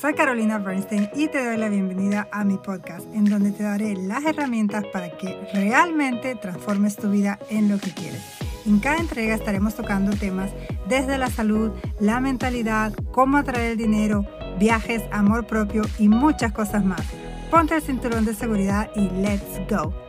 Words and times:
Soy 0.00 0.14
Carolina 0.14 0.58
Bernstein 0.58 1.10
y 1.16 1.26
te 1.28 1.44
doy 1.44 1.56
la 1.56 1.68
bienvenida 1.68 2.28
a 2.30 2.44
mi 2.44 2.58
podcast, 2.58 3.06
en 3.12 3.24
donde 3.24 3.50
te 3.50 3.64
daré 3.64 3.96
las 3.96 4.24
herramientas 4.24 4.84
para 4.92 5.10
que 5.10 5.36
realmente 5.52 6.36
transformes 6.36 6.96
tu 6.96 7.10
vida 7.10 7.38
en 7.50 7.68
lo 7.68 7.78
que 7.78 7.90
quieres. 7.90 8.22
En 8.66 8.78
cada 8.78 8.98
entrega 8.98 9.34
estaremos 9.34 9.74
tocando 9.74 10.16
temas 10.16 10.52
desde 10.88 11.18
la 11.18 11.28
salud, 11.28 11.72
la 11.98 12.20
mentalidad, 12.20 12.92
cómo 13.10 13.36
atraer 13.36 13.72
el 13.72 13.78
dinero, 13.78 14.24
viajes, 14.60 15.02
amor 15.10 15.46
propio 15.46 15.82
y 15.98 16.08
muchas 16.08 16.52
cosas 16.52 16.84
más. 16.84 17.02
Ponte 17.50 17.74
el 17.74 17.82
cinturón 17.82 18.24
de 18.24 18.34
seguridad 18.34 18.90
y 18.94 19.08
let's 19.10 19.60
go. 19.68 20.05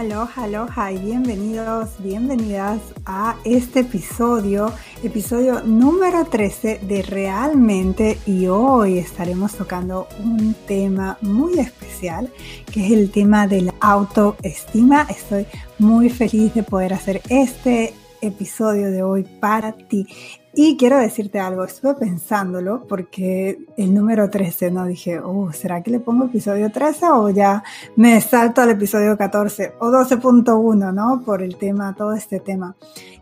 Aloha, 0.00 0.44
aloha 0.44 0.92
y 0.92 0.96
bienvenidos, 0.96 1.90
bienvenidas 1.98 2.80
a 3.04 3.36
este 3.44 3.80
episodio, 3.80 4.72
episodio 5.02 5.60
número 5.60 6.24
13 6.24 6.80
de 6.84 7.02
Realmente 7.02 8.16
y 8.24 8.46
hoy 8.46 8.96
estaremos 8.96 9.52
tocando 9.56 10.08
un 10.24 10.54
tema 10.66 11.18
muy 11.20 11.58
especial 11.58 12.32
que 12.72 12.86
es 12.86 12.92
el 12.92 13.10
tema 13.10 13.46
de 13.46 13.60
la 13.60 13.74
autoestima. 13.78 15.06
Estoy 15.10 15.46
muy 15.78 16.08
feliz 16.08 16.54
de 16.54 16.62
poder 16.62 16.94
hacer 16.94 17.20
este 17.28 17.92
episodio 18.22 18.90
de 18.90 19.02
hoy 19.02 19.24
para 19.24 19.72
ti. 19.72 20.06
Y 20.52 20.76
quiero 20.76 20.98
decirte 20.98 21.38
algo, 21.38 21.64
estuve 21.64 21.94
pensándolo 21.94 22.84
porque 22.88 23.66
el 23.76 23.94
número 23.94 24.28
13, 24.28 24.72
¿no? 24.72 24.84
Dije, 24.84 25.20
oh, 25.20 25.52
¿será 25.52 25.80
que 25.80 25.92
le 25.92 26.00
pongo 26.00 26.24
episodio 26.24 26.70
13 26.72 27.06
o 27.06 27.30
ya 27.30 27.62
me 27.94 28.20
salto 28.20 28.60
al 28.60 28.70
episodio 28.70 29.16
14 29.16 29.74
o 29.78 29.90
12.1, 29.90 30.92
¿no? 30.92 31.22
Por 31.24 31.42
el 31.42 31.56
tema, 31.56 31.94
todo 31.96 32.14
este 32.14 32.40
tema. 32.40 32.74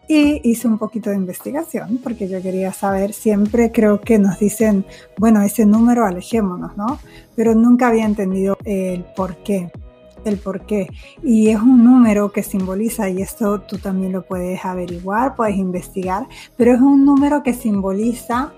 Y 0.09 0.41
hice 0.51 0.67
un 0.67 0.79
poquito 0.79 1.11
de 1.11 1.17
investigación 1.17 2.01
porque 2.03 2.29
yo 2.29 2.41
quería 2.41 2.73
saber, 2.73 3.13
siempre 3.13 3.73
creo 3.73 4.01
que 4.01 4.19
nos 4.19 4.39
dicen, 4.39 4.87
bueno, 5.19 5.43
ese 5.43 5.67
número 5.67 6.07
alejémonos, 6.07 6.79
¿no? 6.79 6.99
Pero 7.37 7.55
nunca 7.55 7.89
había 7.89 8.07
entendido 8.07 8.57
el 8.65 9.05
por 9.15 9.37
qué 9.43 9.71
el 10.25 10.39
por 10.39 10.67
qué. 10.67 10.89
Y 11.23 11.49
es 11.49 11.61
un 11.61 11.85
número 11.85 12.33
que 12.33 12.43
simboliza, 12.43 13.09
y 13.09 13.23
esto 13.23 13.61
tú 13.61 13.79
también 13.79 14.13
lo 14.13 14.23
puedes 14.23 14.65
averiguar, 14.65 15.35
puedes 15.37 15.57
investigar, 15.57 16.27
pero 16.57 16.73
es 16.75 16.81
un 16.81 17.05
número 17.05 17.43
que 17.43 17.55
simboliza 17.55 18.53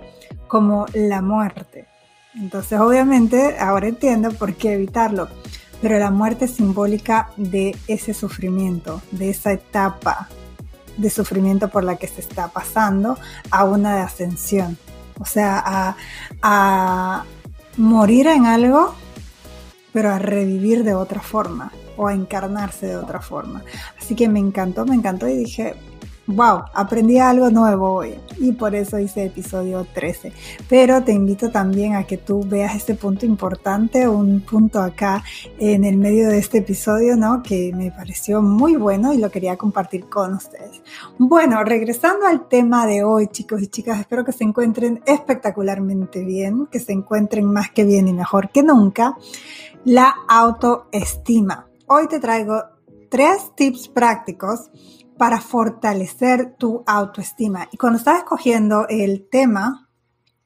como 0.49 0.87
la 0.95 1.23
muerte. 1.23 1.87
Entonces, 2.35 2.79
obviamente, 2.79 3.59
ahora 3.59 3.89
entiendo 3.89 4.31
por 4.31 4.55
qué 4.55 4.75
evitarlo, 4.75 5.29
pero 5.83 5.99
la 5.99 6.11
muerte 6.11 6.45
es 6.45 6.53
simbólica 6.53 7.31
de 7.37 7.77
ese 7.89 8.15
sufrimiento, 8.15 9.03
de 9.11 9.31
esa 9.31 9.53
etapa 9.53 10.29
de 10.97 11.11
sufrimiento 11.11 11.69
por 11.69 11.83
la 11.83 11.97
que 11.97 12.07
se 12.07 12.21
está 12.21 12.49
pasando 12.49 13.19
a 13.51 13.65
una 13.65 13.97
de 13.97 14.03
ascensión. 14.03 14.79
O 15.19 15.25
sea, 15.25 15.63
a, 15.65 15.97
a 16.43 17.25
morir 17.77 18.27
en 18.27 18.47
algo 18.47 18.95
pero 19.93 20.11
a 20.11 20.19
revivir 20.19 20.85
de 20.85 20.95
otra 20.95 21.21
forma 21.21 21.73
o 21.97 22.07
a 22.07 22.15
encarnarse 22.15 22.87
de 22.87 22.97
otra 22.97 23.21
forma. 23.21 23.63
Así 23.99 24.15
que 24.15 24.29
me 24.29 24.39
encantó, 24.39 24.87
me 24.87 24.95
encantó 24.95 25.29
y 25.29 25.37
dije, 25.37 25.75
wow, 26.35 26.63
aprendí 26.75 27.19
algo 27.19 27.51
nuevo 27.51 27.95
hoy 27.95 28.15
y 28.39 28.53
por 28.53 28.75
eso 28.75 28.99
hice 28.99 29.25
episodio 29.25 29.87
13. 29.93 30.33
Pero 30.69 31.03
te 31.03 31.13
invito 31.13 31.51
también 31.51 31.95
a 31.95 32.05
que 32.05 32.17
tú 32.17 32.45
veas 32.47 32.75
este 32.75 32.95
punto 32.95 33.27
importante, 33.27 34.09
un 34.09 34.41
punto 34.41 34.81
acá 34.81 35.23
en 35.59 35.85
el 35.85 35.97
medio 35.97 36.29
de 36.29 36.39
este 36.39 36.59
episodio, 36.59 37.17
¿no? 37.17 37.43
Que 37.43 37.73
me 37.75 37.91
pareció 37.91 38.43
muy 38.43 38.77
bueno 38.77 39.13
y 39.13 39.19
lo 39.19 39.31
quería 39.31 39.57
compartir 39.57 40.07
con 40.09 40.35
ustedes. 40.35 40.83
Bueno, 41.19 41.63
regresando 41.65 42.27
al 42.27 42.49
tema 42.49 42.87
de 42.87 43.03
hoy, 43.03 43.29
chicos 43.29 43.63
y 43.63 43.67
chicas, 43.67 44.01
espero 44.01 44.25
que 44.25 44.33
se 44.33 44.45
encuentren 44.45 45.03
espectacularmente 45.07 46.25
bien, 46.25 46.67
que 46.67 46.81
se 46.81 46.93
encuentren 46.93 47.45
más 47.45 47.71
que 47.71 47.85
bien 47.85 48.09
y 48.09 48.13
mejor 48.13 48.51
que 48.51 48.63
nunca. 48.63 49.17
La 49.87 50.15
autoestima. 50.29 51.67
Hoy 51.87 52.07
te 52.07 52.21
traigo 52.21 52.63
tres 53.09 53.53
tips 53.57 53.89
prácticos 53.89 54.71
para 55.17 55.41
fortalecer 55.41 56.55
tu 56.59 56.85
autoestima. 56.87 57.67
Y 57.73 57.79
cuando 57.79 57.99
estaba 57.99 58.19
escogiendo 58.19 58.87
el 58.89 59.27
tema, 59.31 59.89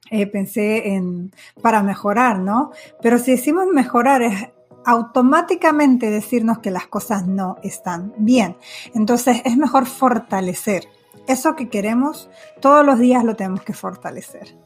eh, 0.09 0.29
pensé 0.29 0.95
en 0.95 1.33
para 1.61 1.83
mejorar, 1.83 2.39
¿no? 2.39 2.71
Pero 3.03 3.19
si 3.19 3.33
decimos 3.33 3.67
mejorar 3.67 4.23
es 4.23 4.51
automáticamente 4.85 6.11
decirnos 6.11 6.59
que 6.59 6.71
las 6.71 6.87
cosas 6.87 7.27
no 7.27 7.57
están 7.65 8.15
bien. 8.17 8.57
Entonces 8.95 9.43
es 9.45 9.57
mejor 9.57 9.87
fortalecer. 9.87 10.87
Eso 11.27 11.57
que 11.57 11.69
queremos, 11.69 12.31
todos 12.61 12.87
los 12.87 13.01
días 13.01 13.25
lo 13.25 13.35
tenemos 13.35 13.63
que 13.63 13.73
fortalecer. 13.73 14.57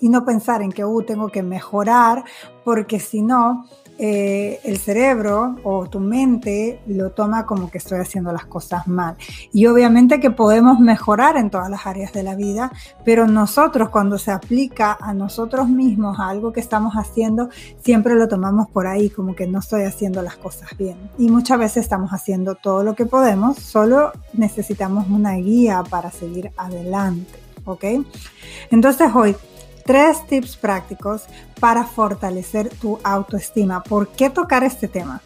Y 0.00 0.08
no 0.08 0.24
pensar 0.24 0.62
en 0.62 0.72
que, 0.72 0.84
uh, 0.84 1.02
tengo 1.02 1.28
que 1.28 1.42
mejorar, 1.42 2.24
porque 2.64 2.98
si 2.98 3.22
no, 3.22 3.66
eh, 4.02 4.60
el 4.64 4.78
cerebro 4.78 5.56
o 5.62 5.86
tu 5.86 6.00
mente 6.00 6.80
lo 6.86 7.10
toma 7.10 7.44
como 7.44 7.70
que 7.70 7.76
estoy 7.76 7.98
haciendo 7.98 8.32
las 8.32 8.46
cosas 8.46 8.88
mal. 8.88 9.14
Y 9.52 9.66
obviamente 9.66 10.20
que 10.20 10.30
podemos 10.30 10.80
mejorar 10.80 11.36
en 11.36 11.50
todas 11.50 11.68
las 11.68 11.86
áreas 11.86 12.10
de 12.14 12.22
la 12.22 12.34
vida, 12.34 12.72
pero 13.04 13.26
nosotros 13.26 13.90
cuando 13.90 14.16
se 14.16 14.30
aplica 14.30 14.96
a 14.98 15.12
nosotros 15.12 15.68
mismos 15.68 16.18
a 16.18 16.30
algo 16.30 16.50
que 16.50 16.60
estamos 16.60 16.94
haciendo, 16.94 17.50
siempre 17.82 18.14
lo 18.14 18.26
tomamos 18.26 18.70
por 18.70 18.86
ahí 18.86 19.10
como 19.10 19.36
que 19.36 19.46
no 19.46 19.58
estoy 19.58 19.82
haciendo 19.82 20.22
las 20.22 20.36
cosas 20.36 20.70
bien. 20.78 20.96
Y 21.18 21.28
muchas 21.28 21.58
veces 21.58 21.82
estamos 21.82 22.10
haciendo 22.12 22.54
todo 22.54 22.82
lo 22.82 22.94
que 22.94 23.04
podemos, 23.04 23.58
solo 23.58 24.12
necesitamos 24.32 25.10
una 25.10 25.34
guía 25.34 25.84
para 25.90 26.10
seguir 26.10 26.52
adelante. 26.56 27.38
¿Ok? 27.66 27.84
Entonces 28.70 29.10
hoy 29.14 29.36
tres 29.84 30.26
tips 30.26 30.56
prácticos 30.56 31.24
para 31.58 31.84
fortalecer 31.84 32.68
tu 32.68 32.98
autoestima. 33.02 33.82
¿Por 33.82 34.08
qué 34.08 34.30
tocar 34.30 34.64
este 34.64 34.88
tema? 34.88 35.20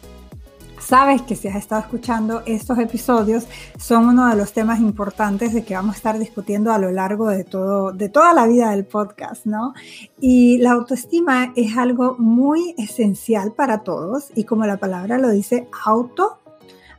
Sabes 0.79 1.23
que 1.23 1.35
si 1.35 1.47
has 1.47 1.55
estado 1.55 1.81
escuchando 1.81 2.43
estos 2.45 2.77
episodios 2.77 3.47
son 3.79 4.07
uno 4.07 4.27
de 4.27 4.35
los 4.35 4.53
temas 4.53 4.79
importantes 4.79 5.53
de 5.53 5.63
que 5.63 5.73
vamos 5.73 5.95
a 5.95 5.97
estar 5.97 6.19
discutiendo 6.19 6.71
a 6.71 6.77
lo 6.77 6.91
largo 6.91 7.29
de 7.29 7.43
todo 7.43 7.91
de 7.91 8.09
toda 8.09 8.33
la 8.33 8.45
vida 8.45 8.69
del 8.69 8.85
podcast, 8.85 9.45
¿no? 9.45 9.73
Y 10.19 10.59
la 10.59 10.73
autoestima 10.73 11.53
es 11.55 11.75
algo 11.77 12.17
muy 12.19 12.75
esencial 12.77 13.53
para 13.53 13.79
todos 13.79 14.31
y 14.35 14.43
como 14.43 14.65
la 14.65 14.77
palabra 14.77 15.17
lo 15.17 15.29
dice, 15.29 15.67
auto 15.85 16.39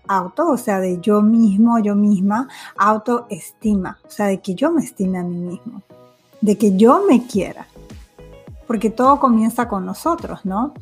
auto, 0.08 0.48
o 0.48 0.56
sea, 0.56 0.80
de 0.80 1.00
yo 1.00 1.20
mismo, 1.20 1.80
yo 1.80 1.96
misma, 1.96 2.48
autoestima, 2.76 3.98
o 4.06 4.10
sea, 4.10 4.26
de 4.26 4.40
que 4.40 4.54
yo 4.54 4.70
me 4.70 4.84
estime 4.84 5.18
a 5.18 5.24
mí 5.24 5.36
mismo 5.36 5.82
de 6.40 6.58
que 6.58 6.76
yo 6.76 7.02
me 7.08 7.26
quiera. 7.26 7.66
Porque 8.66 8.90
todo 8.90 9.20
comienza 9.20 9.68
con 9.68 9.86
nosotros, 9.86 10.44
¿no? 10.44 10.74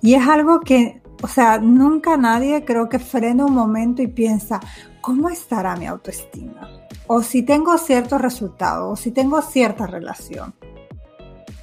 Y 0.00 0.14
es 0.14 0.26
algo 0.26 0.60
que, 0.60 1.00
o 1.22 1.28
sea, 1.28 1.58
nunca 1.58 2.16
nadie 2.16 2.64
creo 2.64 2.88
que 2.88 2.98
frena 2.98 3.44
un 3.44 3.54
momento 3.54 4.02
y 4.02 4.08
piensa, 4.08 4.60
¿cómo 5.00 5.28
estará 5.28 5.76
mi 5.76 5.86
autoestima? 5.86 6.68
O 7.06 7.22
si 7.22 7.42
tengo 7.42 7.78
cierto 7.78 8.18
resultado, 8.18 8.90
o 8.90 8.96
si 8.96 9.12
tengo 9.12 9.40
cierta 9.40 9.86
relación, 9.86 10.52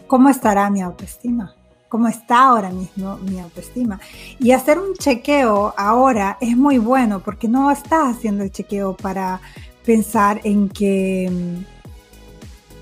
¿cómo 0.07 0.29
estará 0.29 0.69
mi 0.69 0.81
autoestima? 0.81 1.53
¿Cómo 1.89 2.07
está 2.07 2.47
ahora 2.47 2.71
mismo 2.71 3.17
mi 3.17 3.39
autoestima? 3.39 3.99
Y 4.39 4.51
hacer 4.51 4.79
un 4.79 4.95
chequeo 4.95 5.73
ahora 5.77 6.37
es 6.41 6.57
muy 6.57 6.77
bueno 6.77 7.19
porque 7.19 7.47
no 7.47 7.69
estás 7.69 8.15
haciendo 8.15 8.43
el 8.43 8.51
chequeo 8.51 8.97
para 8.97 9.39
pensar 9.85 10.41
en 10.43 10.67
que 10.67 11.29
mm, 11.31 11.74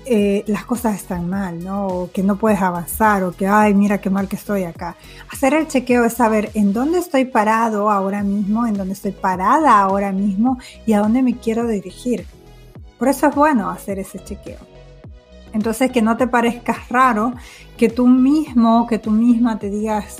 eh, 0.06 0.44
las 0.46 0.64
cosas 0.64 0.96
están 0.96 1.28
mal, 1.28 1.62
¿no? 1.64 1.86
O 1.86 2.10
que 2.10 2.22
no 2.22 2.36
puedes 2.36 2.60
avanzar, 2.60 3.24
o 3.24 3.32
que, 3.32 3.46
ay, 3.46 3.74
mira 3.74 4.00
qué 4.00 4.10
mal 4.10 4.28
que 4.28 4.36
estoy 4.36 4.64
acá. 4.64 4.96
Hacer 5.30 5.54
el 5.54 5.66
chequeo 5.66 6.04
es 6.04 6.14
saber 6.14 6.50
en 6.54 6.72
dónde 6.72 6.98
estoy 6.98 7.24
parado 7.24 7.90
ahora 7.90 8.22
mismo, 8.22 8.66
en 8.66 8.74
dónde 8.74 8.94
estoy 8.94 9.12
parada 9.12 9.78
ahora 9.80 10.12
mismo 10.12 10.58
y 10.86 10.92
a 10.92 11.00
dónde 11.00 11.22
me 11.22 11.36
quiero 11.36 11.66
dirigir. 11.66 12.26
Por 12.98 13.08
eso 13.08 13.26
es 13.26 13.34
bueno 13.34 13.70
hacer 13.70 13.98
ese 13.98 14.22
chequeo. 14.22 14.60
Entonces, 15.52 15.90
que 15.90 16.02
no 16.02 16.16
te 16.16 16.26
parezca 16.26 16.76
raro 16.90 17.32
que 17.76 17.88
tú 17.88 18.06
mismo, 18.06 18.86
que 18.86 18.98
tú 18.98 19.10
misma 19.10 19.58
te 19.58 19.70
digas, 19.70 20.16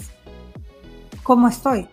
¿cómo 1.22 1.48
estoy? 1.48 1.88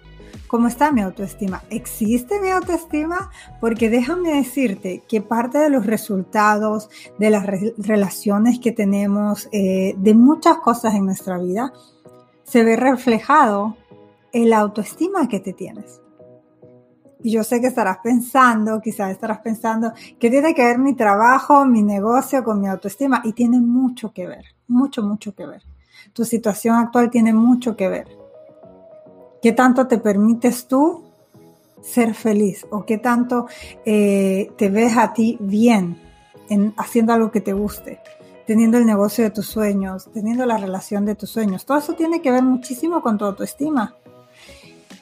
¿Cómo 0.51 0.67
está 0.67 0.91
mi 0.91 0.99
autoestima? 0.99 1.63
¿Existe 1.69 2.41
mi 2.41 2.49
autoestima? 2.49 3.31
Porque 3.61 3.89
déjame 3.89 4.33
decirte 4.33 5.01
que 5.07 5.21
parte 5.21 5.59
de 5.59 5.69
los 5.69 5.85
resultados 5.85 6.89
de 7.17 7.29
las 7.29 7.45
relaciones 7.77 8.59
que 8.59 8.73
tenemos, 8.73 9.47
eh, 9.53 9.95
de 9.97 10.13
muchas 10.13 10.57
cosas 10.57 10.93
en 10.93 11.05
nuestra 11.05 11.37
vida, 11.37 11.71
se 12.43 12.65
ve 12.65 12.75
reflejado 12.75 13.77
en 14.33 14.49
la 14.49 14.59
autoestima 14.59 15.29
que 15.29 15.39
te 15.39 15.53
tienes. 15.53 16.01
Y 17.23 17.31
yo 17.31 17.45
sé 17.45 17.61
que 17.61 17.67
estarás 17.67 17.99
pensando, 18.03 18.81
quizás 18.81 19.11
estarás 19.11 19.39
pensando, 19.39 19.93
¿qué 20.19 20.29
tiene 20.29 20.53
que 20.53 20.65
ver 20.65 20.79
mi 20.79 20.95
trabajo, 20.95 21.63
mi 21.65 21.81
negocio 21.81 22.43
con 22.43 22.59
mi 22.59 22.67
autoestima? 22.67 23.21
Y 23.23 23.31
tiene 23.31 23.61
mucho 23.61 24.11
que 24.11 24.27
ver 24.27 24.43
mucho, 24.71 25.03
mucho 25.03 25.35
que 25.35 25.45
ver. 25.45 25.61
Tu 26.13 26.25
situación 26.25 26.75
actual 26.75 27.11
tiene 27.11 27.33
mucho 27.33 27.75
que 27.75 27.87
ver. 27.87 28.20
¿Qué 29.41 29.51
tanto 29.53 29.87
te 29.87 29.97
permites 29.97 30.67
tú 30.67 31.03
ser 31.81 32.13
feliz 32.13 32.65
o 32.69 32.85
qué 32.85 32.99
tanto 32.99 33.47
eh, 33.85 34.51
te 34.55 34.69
ves 34.69 34.95
a 34.97 35.13
ti 35.13 35.37
bien 35.39 35.97
en 36.49 36.73
haciendo 36.77 37.13
algo 37.13 37.31
que 37.31 37.41
te 37.41 37.53
guste, 37.53 37.99
teniendo 38.45 38.77
el 38.77 38.85
negocio 38.85 39.23
de 39.23 39.31
tus 39.31 39.47
sueños, 39.47 40.09
teniendo 40.13 40.45
la 40.45 40.57
relación 40.57 41.05
de 41.05 41.15
tus 41.15 41.31
sueños? 41.31 41.65
Todo 41.65 41.79
eso 41.79 41.93
tiene 41.93 42.21
que 42.21 42.31
ver 42.31 42.43
muchísimo 42.43 43.01
con 43.01 43.17
tu 43.17 43.25
autoestima. 43.25 43.95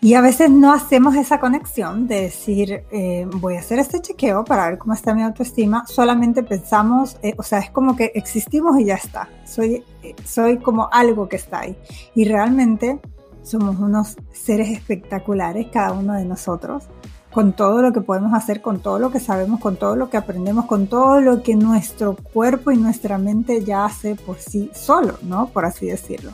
Y 0.01 0.13
a 0.13 0.21
veces 0.21 0.49
no 0.49 0.71
hacemos 0.71 1.15
esa 1.15 1.41
conexión 1.41 2.07
de 2.07 2.21
decir, 2.21 2.85
eh, 2.89 3.27
voy 3.29 3.57
a 3.57 3.59
hacer 3.59 3.79
este 3.79 3.99
chequeo 3.99 4.45
para 4.45 4.69
ver 4.69 4.77
cómo 4.77 4.93
está 4.93 5.13
mi 5.13 5.23
autoestima. 5.23 5.85
Solamente 5.87 6.41
pensamos, 6.41 7.17
eh, 7.21 7.35
o 7.37 7.43
sea, 7.43 7.59
es 7.59 7.69
como 7.71 7.97
que 7.97 8.13
existimos 8.15 8.79
y 8.79 8.85
ya 8.85 8.95
está. 8.95 9.27
Soy, 9.43 9.83
eh, 10.01 10.15
soy 10.23 10.59
como 10.59 10.87
algo 10.89 11.27
que 11.27 11.35
está 11.35 11.61
ahí. 11.61 11.75
Y 12.15 12.23
realmente 12.23 13.01
somos 13.49 13.77
unos 13.79 14.15
seres 14.31 14.69
espectaculares, 14.69 15.67
cada 15.71 15.91
uno 15.91 16.13
de 16.13 16.25
nosotros, 16.25 16.83
con 17.31 17.53
todo 17.53 17.81
lo 17.81 17.91
que 17.93 18.01
podemos 18.01 18.33
hacer, 18.33 18.61
con 18.61 18.79
todo 18.79 18.99
lo 18.99 19.11
que 19.11 19.19
sabemos, 19.19 19.59
con 19.59 19.75
todo 19.75 19.95
lo 19.95 20.09
que 20.09 20.17
aprendemos, 20.17 20.65
con 20.65 20.87
todo 20.87 21.21
lo 21.21 21.43
que 21.43 21.55
nuestro 21.55 22.15
cuerpo 22.15 22.71
y 22.71 22.77
nuestra 22.77 23.17
mente 23.17 23.63
ya 23.63 23.85
hace 23.85 24.15
por 24.15 24.37
sí 24.37 24.71
solo, 24.73 25.17
¿no? 25.21 25.47
Por 25.47 25.65
así 25.65 25.87
decirlo. 25.87 26.31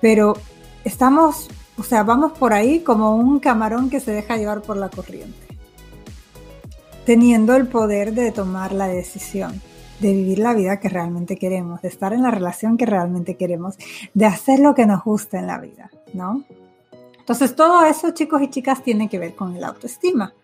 Pero 0.00 0.34
estamos 0.84 1.48
o 1.78 1.82
sea, 1.82 2.02
vamos 2.02 2.32
por 2.32 2.52
ahí 2.52 2.80
como 2.80 3.16
un 3.16 3.40
camarón 3.40 3.88
que 3.88 4.00
se 4.00 4.12
deja 4.12 4.36
llevar 4.36 4.62
por 4.62 4.76
la 4.76 4.90
corriente, 4.90 5.46
teniendo 7.06 7.56
el 7.56 7.66
poder 7.66 8.12
de 8.12 8.30
tomar 8.30 8.72
la 8.72 8.88
decisión, 8.88 9.60
de 10.02 10.12
vivir 10.12 10.40
la 10.40 10.52
vida 10.52 10.78
que 10.80 10.88
realmente 10.88 11.36
queremos, 11.36 11.80
de 11.80 11.88
estar 11.88 12.12
en 12.12 12.22
la 12.22 12.30
relación 12.30 12.76
que 12.76 12.84
realmente 12.84 13.36
queremos, 13.36 13.76
de 14.12 14.26
hacer 14.26 14.58
lo 14.58 14.74
que 14.74 14.84
nos 14.84 15.02
gusta 15.02 15.38
en 15.38 15.46
la 15.46 15.58
vida, 15.58 15.90
¿no? 16.12 16.44
Entonces 17.18 17.54
todo 17.54 17.84
eso, 17.86 18.10
chicos 18.10 18.42
y 18.42 18.50
chicas, 18.50 18.82
tiene 18.82 19.08
que 19.08 19.18
ver 19.18 19.34
con 19.34 19.56
el 19.56 19.64
autoestima. 19.64 20.34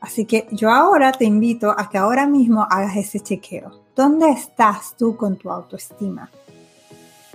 Así 0.00 0.26
que 0.26 0.46
yo 0.52 0.70
ahora 0.70 1.12
te 1.12 1.24
invito 1.24 1.74
a 1.76 1.88
que 1.88 1.98
ahora 1.98 2.26
mismo 2.26 2.66
hagas 2.70 2.96
ese 2.96 3.20
chequeo. 3.20 3.80
¿Dónde 3.96 4.30
estás 4.30 4.94
tú 4.96 5.16
con 5.16 5.36
tu 5.36 5.50
autoestima? 5.50 6.30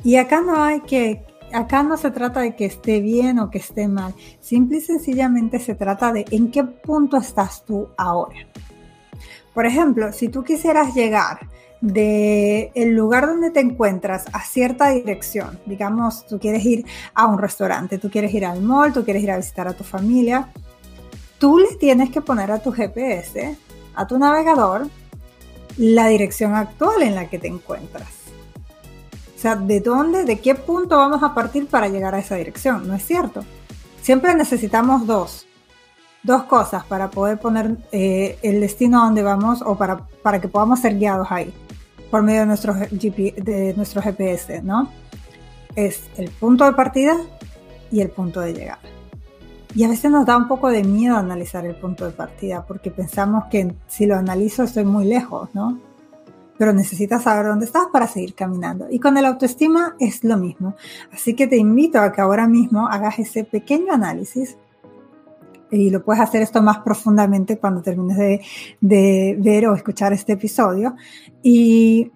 Y 0.04 0.16
acá 0.16 0.42
no 0.42 0.64
hay 0.64 0.82
que 0.82 1.26
acá 1.52 1.84
no 1.84 1.98
se 1.98 2.12
trata 2.12 2.42
de 2.42 2.56
que 2.56 2.66
esté 2.66 3.02
bien 3.02 3.40
o 3.40 3.50
que 3.50 3.60
esté 3.60 3.88
mal, 3.88 4.14
simple 4.40 4.78
y 4.78 4.82
sencillamente 4.82 5.60
se 5.60 5.76
trata 5.76 6.12
de 6.12 6.26
en 6.32 6.52
qué 6.52 6.64
punto 6.64 7.18
estás 7.18 7.64
tú 7.66 7.88
ahora. 7.98 8.36
Por 9.56 9.66
ejemplo, 9.66 10.14
si 10.14 10.30
tú 10.30 10.44
quisieras 10.44 10.94
llegar 10.94 11.40
de 11.82 12.72
el 12.76 12.94
lugar 12.94 13.26
donde 13.26 13.50
te 13.50 13.60
encuentras 13.62 14.26
a 14.34 14.42
cierta 14.42 14.90
dirección, 14.90 15.60
digamos, 15.66 16.28
tú 16.28 16.38
quieres 16.38 16.64
ir 16.64 16.86
a 17.16 17.26
un 17.26 17.40
restaurante, 17.40 17.98
tú 17.98 18.12
quieres 18.12 18.32
ir 18.36 18.46
al 18.46 18.62
mall, 18.62 18.94
tú 18.94 19.04
quieres 19.04 19.24
ir 19.24 19.32
a 19.32 19.38
visitar 19.38 19.68
a 19.68 19.74
tu 19.74 19.84
familia, 19.84 20.50
tú 21.40 21.58
le 21.58 21.76
tienes 21.78 22.12
que 22.12 22.22
poner 22.22 22.52
a 22.52 22.60
tu 22.60 22.72
GPS, 22.72 23.58
a 23.96 24.06
tu 24.06 24.20
navegador, 24.20 24.88
la 25.78 26.08
dirección 26.08 26.54
actual 26.54 27.02
en 27.02 27.16
la 27.16 27.28
que 27.30 27.40
te 27.40 27.48
encuentras 27.48 28.26
sea, 29.46 29.56
¿de 29.56 29.80
dónde, 29.80 30.24
de 30.24 30.40
qué 30.40 30.56
punto 30.56 30.98
vamos 30.98 31.22
a 31.22 31.36
partir 31.36 31.68
para 31.68 31.88
llegar 31.88 32.16
a 32.16 32.20
esa 32.20 32.36
dirección? 32.36 32.88
¿No 32.88 32.96
es 32.96 33.06
cierto? 33.06 33.46
Siempre 34.02 34.34
necesitamos 34.34 35.06
dos, 35.06 35.46
dos 36.26 36.44
cosas 36.44 36.84
para 36.86 37.10
poder 37.10 37.38
poner 37.40 37.78
eh, 37.92 38.38
el 38.42 38.60
destino 38.60 39.02
a 39.02 39.06
donde 39.06 39.24
vamos 39.24 39.62
o 39.62 39.76
para, 39.78 40.08
para 40.24 40.42
que 40.42 40.48
podamos 40.48 40.80
ser 40.80 40.98
guiados 40.98 41.28
ahí, 41.30 41.54
por 42.10 42.24
medio 42.24 42.42
de 42.42 42.46
nuestro, 42.48 42.74
de 42.74 43.74
nuestro 43.78 44.02
GPS, 44.02 44.62
¿no? 44.64 44.90
Es 45.76 46.04
el 46.18 46.30
punto 46.30 46.66
de 46.66 46.74
partida 46.74 47.18
y 47.92 48.02
el 48.02 48.10
punto 48.10 48.42
de 48.42 48.54
llegada. 48.54 48.82
Y 49.76 49.84
a 49.84 49.90
veces 49.90 50.10
nos 50.10 50.26
da 50.26 50.38
un 50.38 50.48
poco 50.48 50.70
de 50.70 50.84
miedo 50.84 51.18
analizar 51.18 51.66
el 51.66 51.76
punto 51.76 52.06
de 52.06 52.12
partida 52.12 52.66
porque 52.66 52.92
pensamos 52.92 53.46
que 53.52 53.76
si 53.88 54.06
lo 54.06 54.16
analizo 54.16 54.64
estoy 54.64 54.86
muy 54.86 55.06
lejos, 55.06 55.50
¿no? 55.54 55.80
pero 56.58 56.74
necesitas 56.74 57.24
saber 57.24 57.48
dónde 57.48 57.66
estás 57.66 57.88
para 57.92 58.08
seguir 58.08 58.34
caminando. 58.34 58.88
Y 58.90 59.00
con 59.00 59.18
el 59.18 59.26
autoestima 59.26 59.96
es 60.00 60.24
lo 60.24 60.38
mismo. 60.38 60.76
Así 61.12 61.34
que 61.34 61.48
te 61.48 61.58
invito 61.58 62.00
a 62.00 62.12
que 62.12 62.22
ahora 62.22 62.48
mismo 62.48 62.88
hagas 62.88 63.20
ese 63.20 63.44
pequeño 63.44 63.94
análisis 63.94 64.58
y 65.72 65.90
lo 65.90 66.04
puedes 66.04 66.22
hacer 66.22 66.42
esto 66.42 66.62
más 66.62 66.80
profundamente 66.80 67.58
cuando 67.58 67.82
termines 67.82 68.18
de, 68.82 69.36
ver 69.40 69.68
o 69.68 69.76
escuchar 69.76 70.14
este 70.14 70.34
episodio 70.34 70.96
y 71.42 72.12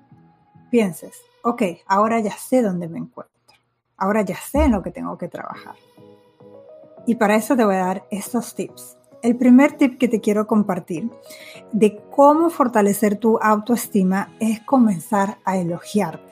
pienses, 0.70 1.22
ok, 1.44 1.64
ahora 1.88 2.20
ya 2.20 2.34
sé 2.34 2.62
dónde 2.62 2.88
me 2.88 3.00
encuentro, 3.00 3.56
ahora 3.98 4.22
ya 4.22 4.38
sé 4.38 4.66
en 4.66 4.74
lo 4.74 4.84
que 4.84 4.92
tengo 4.92 5.18
que 5.18 5.28
trabajar. 5.28 5.76
Y 7.08 7.16
para 7.16 7.36
eso 7.36 7.56
te 7.56 7.66
voy 7.66 7.76
a 7.76 7.86
dar 7.86 8.08
estos 8.12 8.54
tips. 8.54 8.99
El 9.22 9.36
primer 9.36 9.74
tip 9.74 9.98
que 9.98 10.08
te 10.08 10.22
quiero 10.22 10.48
compartir 10.48 11.10
de 11.74 12.02
cómo 12.10 12.50
fortalecer 12.50 13.18
tu 13.18 13.38
autoestima 13.38 14.34
es 14.40 14.62
comenzar 14.62 15.40
a 15.44 15.58
elogiarte. 15.58 16.24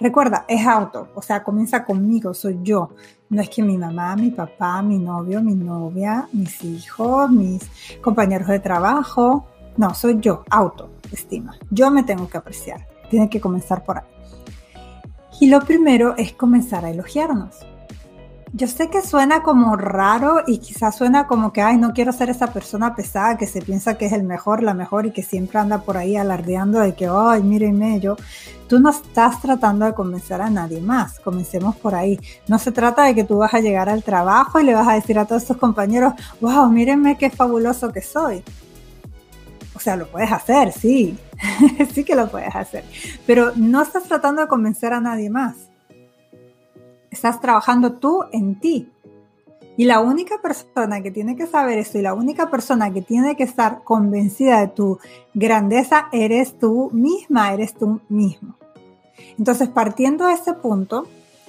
Recuerda, 0.00 0.46
es 0.48 0.66
auto, 0.66 1.08
o 1.14 1.20
sea, 1.20 1.42
comienza 1.44 1.84
conmigo, 1.84 2.32
soy 2.32 2.58
yo. 2.62 2.90
No 3.28 3.42
es 3.42 3.50
que 3.50 3.62
mi 3.62 3.76
mamá, 3.76 4.16
mi 4.16 4.30
papá, 4.30 4.80
mi 4.80 4.98
novio, 4.98 5.42
mi 5.42 5.54
novia, 5.54 6.28
mis 6.32 6.64
hijos, 6.64 7.30
mis 7.30 7.62
compañeros 8.00 8.48
de 8.48 8.60
trabajo. 8.60 9.46
No, 9.76 9.94
soy 9.94 10.18
yo, 10.20 10.44
autoestima. 10.48 11.58
Yo 11.70 11.90
me 11.90 12.04
tengo 12.04 12.26
que 12.28 12.38
apreciar. 12.38 12.88
Tiene 13.10 13.28
que 13.28 13.40
comenzar 13.40 13.84
por 13.84 13.98
ahí. 13.98 14.04
Y 15.40 15.48
lo 15.48 15.60
primero 15.60 16.14
es 16.16 16.32
comenzar 16.32 16.86
a 16.86 16.90
elogiarnos. 16.90 17.66
Yo 18.52 18.66
sé 18.66 18.90
que 18.90 19.00
suena 19.00 19.44
como 19.44 19.76
raro 19.76 20.42
y 20.44 20.58
quizás 20.58 20.96
suena 20.96 21.28
como 21.28 21.52
que, 21.52 21.62
ay, 21.62 21.76
no 21.76 21.92
quiero 21.92 22.12
ser 22.12 22.30
esa 22.30 22.48
persona 22.48 22.96
pesada 22.96 23.36
que 23.36 23.46
se 23.46 23.62
piensa 23.62 23.96
que 23.96 24.06
es 24.06 24.12
el 24.12 24.24
mejor, 24.24 24.64
la 24.64 24.74
mejor 24.74 25.06
y 25.06 25.12
que 25.12 25.22
siempre 25.22 25.60
anda 25.60 25.82
por 25.82 25.96
ahí 25.96 26.16
alardeando 26.16 26.80
de 26.80 26.94
que, 26.96 27.06
ay, 27.06 27.44
mírenme, 27.44 28.00
yo, 28.00 28.16
tú 28.66 28.80
no 28.80 28.90
estás 28.90 29.40
tratando 29.40 29.86
de 29.86 29.94
convencer 29.94 30.40
a 30.40 30.50
nadie 30.50 30.80
más, 30.80 31.20
comencemos 31.20 31.76
por 31.76 31.94
ahí. 31.94 32.18
No 32.48 32.58
se 32.58 32.72
trata 32.72 33.04
de 33.04 33.14
que 33.14 33.22
tú 33.22 33.38
vas 33.38 33.54
a 33.54 33.60
llegar 33.60 33.88
al 33.88 34.02
trabajo 34.02 34.58
y 34.58 34.64
le 34.64 34.74
vas 34.74 34.88
a 34.88 34.94
decir 34.94 35.16
a 35.20 35.26
todos 35.26 35.44
tus 35.44 35.56
compañeros, 35.56 36.14
wow, 36.40 36.68
mírenme 36.68 37.16
qué 37.16 37.30
fabuloso 37.30 37.92
que 37.92 38.02
soy. 38.02 38.42
O 39.76 39.78
sea, 39.78 39.94
lo 39.94 40.08
puedes 40.08 40.32
hacer, 40.32 40.72
sí, 40.72 41.16
sí 41.94 42.02
que 42.02 42.16
lo 42.16 42.28
puedes 42.28 42.54
hacer, 42.54 42.84
pero 43.26 43.52
no 43.54 43.80
estás 43.80 44.02
tratando 44.02 44.42
de 44.42 44.48
convencer 44.48 44.92
a 44.92 45.00
nadie 45.00 45.30
más 45.30 45.69
Estás 47.10 47.40
trabajando 47.40 47.94
tú 47.94 48.24
en 48.32 48.58
ti. 48.60 48.90
Y 49.76 49.84
la 49.84 50.00
única 50.00 50.42
persona 50.42 51.02
que 51.02 51.10
tiene 51.10 51.36
que 51.36 51.46
saber 51.46 51.78
esto 51.78 51.98
y 51.98 52.02
la 52.02 52.12
única 52.12 52.50
persona 52.50 52.92
que 52.92 53.02
tiene 53.02 53.36
que 53.36 53.44
estar 53.44 53.82
convencida 53.82 54.60
de 54.60 54.68
tu 54.68 54.98
grandeza 55.32 56.08
eres 56.12 56.58
tú 56.58 56.90
misma, 56.92 57.52
eres 57.54 57.74
tú 57.74 58.00
mismo. 58.08 58.56
Entonces, 59.38 59.68
partiendo 59.68 60.26
de 60.26 60.34
ese 60.34 60.52
punto, 60.52 61.06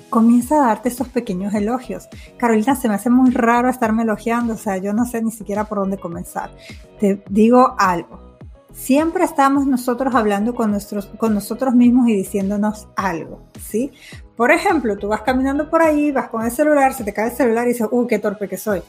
comienza 0.10 0.56
a 0.56 0.68
darte 0.68 0.90
esos 0.90 1.10
pequeños 1.10 1.54
elogios. 1.54 2.08
Carolina, 2.38 2.76
se 2.76 2.88
me 2.88 2.96
hace 2.96 3.10
muy 3.10 3.32
raro 3.32 3.70
estarme 3.70 4.04
elogiando, 4.04 4.54
o 4.54 4.58
sea, 4.58 4.78
yo 4.78 4.94
no 4.94 5.06
sé 5.06 5.22
ni 5.22 5.32
siquiera 5.32 5.66
por 5.66 5.80
dónde 5.80 5.98
comenzar. 5.98 6.52
Te 7.00 7.24
digo 7.30 7.76
algo. 7.78 8.31
Siempre 8.74 9.26
estamos 9.26 9.68
nosotros 9.68 10.16
hablando 10.16 10.56
con, 10.56 10.78
con 11.18 11.34
nosotros 11.34 11.74
mismos 11.76 12.08
y 12.08 12.16
diciéndonos 12.16 12.88
algo, 12.96 13.42
¿sí? 13.60 13.92
Por 14.36 14.52
ejemplo, 14.52 14.98
tú 14.98 15.10
vas 15.10 15.22
caminando 15.22 15.70
por 15.70 15.82
ahí, 15.82 16.12
vas 16.12 16.30
con 16.30 16.44
el 16.44 16.52
celular, 16.52 16.94
se 16.94 17.04
te 17.04 17.14
cae 17.14 17.30
el 17.30 17.36
celular 17.36 17.66
y 17.66 17.74
dices, 17.74 17.88
¡uh, 17.92 18.08
qué 18.08 18.20
torpe 18.20 18.48
que 18.48 18.58
soy! 18.58 18.82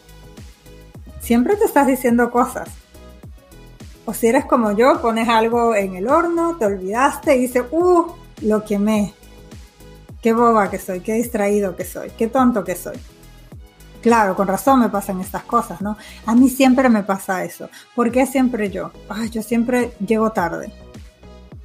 Siempre 1.20 1.56
te 1.56 1.64
estás 1.64 1.86
diciendo 1.86 2.30
cosas. 2.30 2.68
O 4.04 4.14
si 4.14 4.28
eres 4.28 4.44
como 4.44 4.72
yo, 4.72 5.00
pones 5.00 5.28
algo 5.28 5.74
en 5.74 5.94
el 5.94 6.08
horno, 6.08 6.56
te 6.56 6.66
olvidaste 6.66 7.36
y 7.36 7.40
dices, 7.40 7.64
¡uh, 7.70 8.06
lo 8.42 8.64
quemé! 8.64 9.14
¡Qué 10.20 10.32
boba 10.32 10.70
que 10.70 10.78
soy! 10.78 11.00
¡Qué 11.00 11.14
distraído 11.14 11.76
que 11.76 11.84
soy! 11.84 12.10
¡Qué 12.16 12.28
tonto 12.28 12.64
que 12.64 12.76
soy! 12.76 12.96
Claro, 14.02 14.34
con 14.34 14.48
razón 14.48 14.80
me 14.80 14.88
pasan 14.88 15.20
estas 15.20 15.44
cosas, 15.44 15.80
¿no? 15.80 15.96
A 16.26 16.34
mí 16.34 16.48
siempre 16.48 16.88
me 16.88 17.04
pasa 17.04 17.44
eso. 17.44 17.70
¿Por 17.94 18.10
qué 18.10 18.26
siempre 18.26 18.68
yo? 18.68 18.90
Ay, 19.08 19.30
yo 19.30 19.42
siempre 19.42 19.92
llego 20.04 20.30
tarde. 20.30 20.72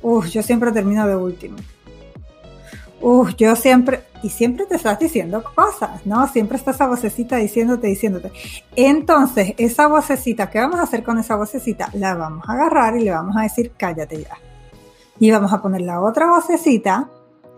Uf, 0.01 0.27
yo 0.27 0.43
siempre 0.43 0.71
termino 0.71 1.07
de 1.07 1.15
último. 1.15 1.57
Uf, 3.01 3.35
yo 3.35 3.55
siempre, 3.55 4.03
y 4.21 4.29
siempre 4.29 4.65
te 4.65 4.75
estás 4.75 4.99
diciendo 4.99 5.43
cosas, 5.55 6.05
¿no? 6.05 6.27
Siempre 6.27 6.57
está 6.57 6.71
esa 6.71 6.87
vocecita 6.87 7.37
diciéndote, 7.37 7.87
diciéndote. 7.87 8.31
Entonces, 8.75 9.53
esa 9.57 9.87
vocecita, 9.87 10.49
¿qué 10.49 10.59
vamos 10.59 10.79
a 10.79 10.83
hacer 10.83 11.03
con 11.03 11.17
esa 11.17 11.35
vocecita? 11.35 11.89
La 11.93 12.15
vamos 12.15 12.47
a 12.47 12.53
agarrar 12.53 12.97
y 12.97 13.03
le 13.03 13.11
vamos 13.11 13.35
a 13.35 13.41
decir, 13.41 13.73
cállate 13.77 14.23
ya. 14.23 14.37
Y 15.19 15.31
vamos 15.31 15.51
a 15.53 15.61
poner 15.61 15.81
la 15.81 16.01
otra 16.01 16.27
vocecita, 16.27 17.09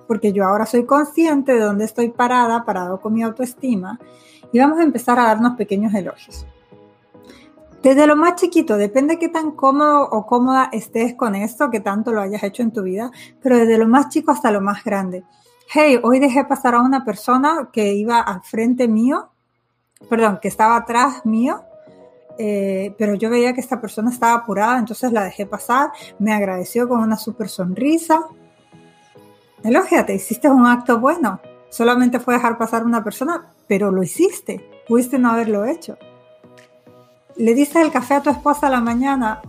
porque 0.07 0.31
yo 0.31 0.45
ahora 0.45 0.65
soy 0.65 0.85
consciente 0.85 1.53
de 1.53 1.59
dónde 1.59 1.85
estoy 1.85 2.09
parada, 2.09 2.65
parado 2.65 2.99
con 2.99 3.13
mi 3.13 3.23
autoestima, 3.23 3.99
y 4.51 4.59
vamos 4.59 4.79
a 4.79 4.83
empezar 4.83 5.19
a 5.19 5.23
darnos 5.23 5.55
pequeños 5.57 5.93
elogios. 5.93 6.45
Desde 7.81 8.07
lo 8.07 8.17
más 8.17 8.35
chiquito, 8.35 8.75
depende 8.75 9.13
de 9.13 9.19
qué 9.19 9.29
tan 9.29 9.51
cómodo 9.51 10.03
o 10.03 10.25
cómoda 10.25 10.69
estés 10.73 11.13
con 11.15 11.33
esto, 11.35 11.69
que 11.69 11.79
tanto 11.79 12.11
lo 12.11 12.21
hayas 12.21 12.43
hecho 12.43 12.61
en 12.61 12.71
tu 12.71 12.83
vida, 12.83 13.09
pero 13.41 13.57
desde 13.57 13.77
lo 13.77 13.87
más 13.87 14.09
chico 14.09 14.31
hasta 14.31 14.51
lo 14.51 14.61
más 14.61 14.83
grande. 14.83 15.23
hey, 15.71 15.99
hoy 16.03 16.19
dejé 16.19 16.43
pasar 16.45 16.73
a 16.73 16.81
una 16.81 17.05
persona 17.05 17.69
que 17.71 17.93
iba 17.93 18.19
al 18.19 18.41
frente 18.41 18.87
mío, 18.87 19.29
perdón, 20.09 20.39
que 20.41 20.47
estaba 20.47 20.75
atrás 20.75 21.25
mío, 21.25 21.61
eh, 22.41 22.95
pero 22.97 23.15
yo 23.15 23.29
veía 23.29 23.53
que 23.53 23.59
esta 23.59 23.79
persona 23.79 24.09
estaba 24.09 24.33
apurada, 24.33 24.79
entonces 24.79 25.11
la 25.11 25.25
dejé 25.25 25.45
pasar, 25.45 25.91
me 26.19 26.33
agradeció 26.33 26.87
con 26.87 27.01
una 27.01 27.17
súper 27.17 27.49
sonrisa. 27.49 28.21
Elógiate, 29.63 30.15
hiciste 30.15 30.49
un 30.49 30.65
acto 30.65 30.99
bueno. 30.99 31.41
Solamente 31.69 32.19
fue 32.19 32.35
dejar 32.35 32.57
pasar 32.57 32.83
a 32.83 32.85
una 32.85 33.03
persona, 33.03 33.49
pero 33.69 33.91
lo 33.91 34.03
hiciste. 34.03 34.67
Pudiste 34.87 35.19
no 35.19 35.31
haberlo 35.31 35.63
hecho. 35.63 35.97
Le 37.37 37.53
diste 37.53 37.79
el 37.79 37.91
café 37.91 38.15
a 38.15 38.23
tu 38.23 38.31
esposa 38.31 38.67
a 38.67 38.71
la 38.71 38.81
mañana. 38.81 39.41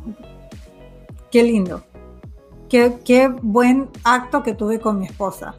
Qué 1.33 1.43
lindo. 1.43 1.83
Qué, 2.69 2.99
qué 3.05 3.29
buen 3.29 3.89
acto 4.05 4.43
que 4.45 4.55
tuve 4.55 4.79
con 4.79 5.01
mi 5.01 5.07
esposa. 5.07 5.55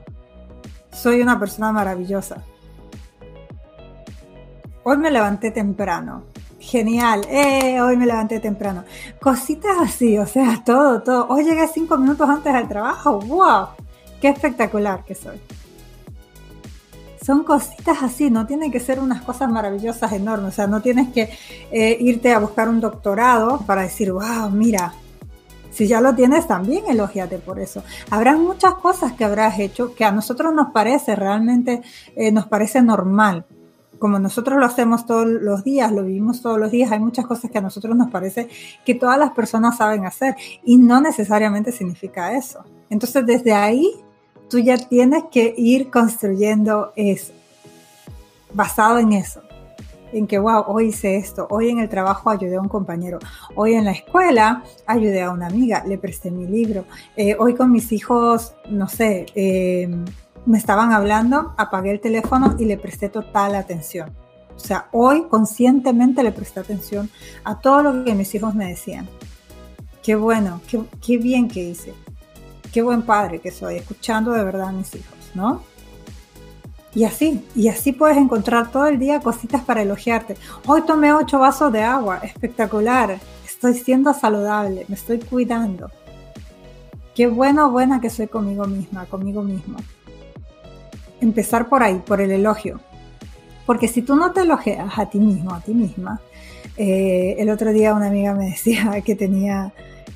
Soy 0.94 1.22
una 1.22 1.40
persona 1.40 1.72
maravillosa. 1.72 2.44
Hoy 4.84 4.98
me 4.98 5.10
levanté 5.10 5.50
temprano. 5.50 6.24
Genial. 6.60 7.26
Eh, 7.30 7.82
hoy 7.82 7.98
me 7.98 8.06
levanté 8.06 8.40
temprano. 8.40 8.84
Cositas 9.20 9.78
así, 9.82 10.20
o 10.20 10.28
sea, 10.28 10.62
todo, 10.64 11.02
todo. 11.02 11.28
Hoy 11.30 11.44
llegué 11.44 11.68
cinco 11.68 11.98
minutos 11.98 12.30
antes 12.30 12.54
del 12.54 12.68
trabajo. 12.68 13.20
¡Wow! 13.22 13.70
Qué 14.22 14.30
espectacular 14.30 15.04
que 15.04 15.16
soy. 15.16 15.42
Son 17.24 17.44
cositas 17.44 18.02
así, 18.02 18.32
no 18.32 18.48
tienen 18.48 18.72
que 18.72 18.80
ser 18.80 19.00
unas 19.00 19.22
cosas 19.22 19.50
maravillosas, 19.50 20.12
enormes. 20.12 20.50
O 20.50 20.56
sea, 20.56 20.68
no 20.68 20.82
tienes 20.82 21.10
que 21.10 21.30
eh, 21.72 21.98
irte 22.00 22.34
a 22.34 22.40
buscar 22.40 22.68
un 22.68 22.80
doctorado 22.80 23.60
para 23.68 23.84
decir, 23.84 24.12
wow, 24.12 24.50
mira, 24.52 24.94
si 25.70 25.88
ya 25.88 26.02
lo 26.02 26.16
tienes, 26.16 26.48
también 26.48 26.84
elógiate 26.88 27.38
por 27.38 27.60
eso. 27.60 27.84
Habrá 28.10 28.36
muchas 28.36 28.74
cosas 28.76 29.14
que 29.14 29.24
habrás 29.24 29.60
hecho 29.60 29.94
que 29.94 30.04
a 30.04 30.12
nosotros 30.12 30.54
nos 30.54 30.72
parece 30.72 31.16
realmente, 31.16 31.82
eh, 32.16 32.32
nos 32.32 32.48
parece 32.48 32.82
normal. 32.82 33.46
Como 34.00 34.18
nosotros 34.18 34.58
lo 34.58 34.66
hacemos 34.66 35.06
todos 35.06 35.28
los 35.28 35.64
días, 35.64 35.92
lo 35.92 36.04
vivimos 36.04 36.42
todos 36.42 36.60
los 36.60 36.72
días, 36.72 36.92
hay 36.92 37.00
muchas 37.00 37.28
cosas 37.28 37.52
que 37.52 37.60
a 37.60 37.62
nosotros 37.62 37.96
nos 37.96 38.10
parece 38.10 38.50
que 38.84 38.96
todas 38.96 39.20
las 39.20 39.32
personas 39.32 39.78
saben 39.78 40.06
hacer 40.08 40.36
y 40.66 40.78
no 40.78 41.00
necesariamente 41.02 41.72
significa 41.72 42.36
eso. 42.36 42.66
Entonces, 42.90 43.26
desde 43.28 43.54
ahí, 43.54 43.94
tú 44.52 44.60
ya 44.60 44.78
tienes 44.78 45.24
que 45.32 45.56
ir 45.58 45.90
construyendo 45.90 46.92
eso, 46.98 47.32
basado 48.54 49.00
en 49.00 49.14
eso 49.14 49.42
en 50.14 50.28
que, 50.28 50.38
wow, 50.40 50.66
hoy 50.68 50.88
hice 50.88 51.16
esto, 51.16 51.48
hoy 51.50 51.70
en 51.70 51.80
el 51.80 51.88
trabajo 51.88 52.30
ayudé 52.30 52.58
a 52.58 52.62
un 52.62 52.68
compañero, 52.68 53.18
hoy 53.56 53.76
en 53.76 53.86
la 53.86 53.92
escuela 53.92 54.62
ayudé 54.86 55.22
a 55.22 55.32
una 55.32 55.48
amiga, 55.48 55.86
le 55.88 55.98
presté 55.98 56.32
mi 56.32 56.46
libro, 56.46 56.84
eh, 57.16 57.38
hoy 57.40 57.56
con 57.56 57.72
mis 57.72 57.94
hijos, 57.94 58.54
no 58.70 58.90
sé, 58.90 59.26
eh, 59.36 59.90
me 60.46 60.58
estaban 60.58 60.92
hablando, 60.92 61.54
apagué 61.58 61.92
el 61.92 62.02
teléfono 62.02 62.58
y 62.60 62.66
le 62.66 62.78
presté 62.78 63.08
total 63.08 63.56
atención. 63.56 64.12
O 64.54 64.60
sea, 64.60 64.90
hoy 64.92 65.28
conscientemente 65.30 66.24
le 66.24 66.34
presté 66.34 66.60
atención 66.60 67.10
a 67.46 67.60
todo 67.60 67.82
lo 67.82 68.04
que 68.04 68.14
mis 68.14 68.36
hijos 68.36 68.54
me 68.54 68.68
decían. 68.68 69.08
Qué 70.04 70.16
bueno, 70.16 70.60
qué, 70.68 70.82
qué 71.04 71.18
bien 71.18 71.48
que 71.48 71.64
hice. 71.64 71.94
Qué 72.72 72.82
buen 72.82 73.02
padre 73.02 73.40
que 73.40 73.52
soy, 73.52 73.76
escuchando 73.76 74.32
de 74.32 74.44
verdad 74.44 74.70
a 74.70 74.72
mis 74.72 74.96
hijos, 74.96 75.18
¿no? 75.34 75.64
Y 76.94 77.06
así, 77.06 77.46
y 77.56 77.70
así 77.70 77.94
puedes 77.94 78.18
encontrar 78.18 78.72
todo 78.72 78.88
el 78.88 79.00
día 79.00 79.20
cositas 79.20 79.62
para 79.62 79.82
elogiarte. 79.82 80.36
Hoy 80.68 80.82
tomé 80.82 81.14
ocho 81.14 81.40
vasos 81.40 81.72
de 81.72 81.82
agua, 81.82 82.20
espectacular. 82.24 83.20
Estoy 83.46 83.76
siendo 83.76 84.14
saludable, 84.14 84.86
me 84.88 84.96
estoy 84.96 85.20
cuidando. 85.20 85.90
Qué 87.16 87.28
bueno 87.28 87.70
buena 87.72 88.02
que 88.02 88.10
soy 88.10 88.28
conmigo 88.28 88.66
misma, 88.66 89.06
conmigo 89.06 89.42
mismo. 89.42 89.78
Empezar 91.22 91.70
por 91.70 91.84
ahí, 91.84 92.02
por 92.06 92.20
el 92.20 92.32
elogio. 92.32 92.80
Porque 93.66 93.88
si 93.88 94.02
tú 94.02 94.16
no 94.16 94.32
te 94.32 94.42
elogias 94.42 94.98
a 94.98 95.10
ti 95.10 95.20
mismo, 95.20 95.54
a 95.54 95.62
ti 95.62 95.74
misma, 95.74 96.20
eh, 96.78 97.36
el 97.38 97.50
otro 97.50 97.72
día 97.72 97.94
una 97.94 98.08
amiga 98.08 98.34
me 98.34 98.46
decía 98.48 99.02
que 99.06 99.16
tenía 99.16 99.74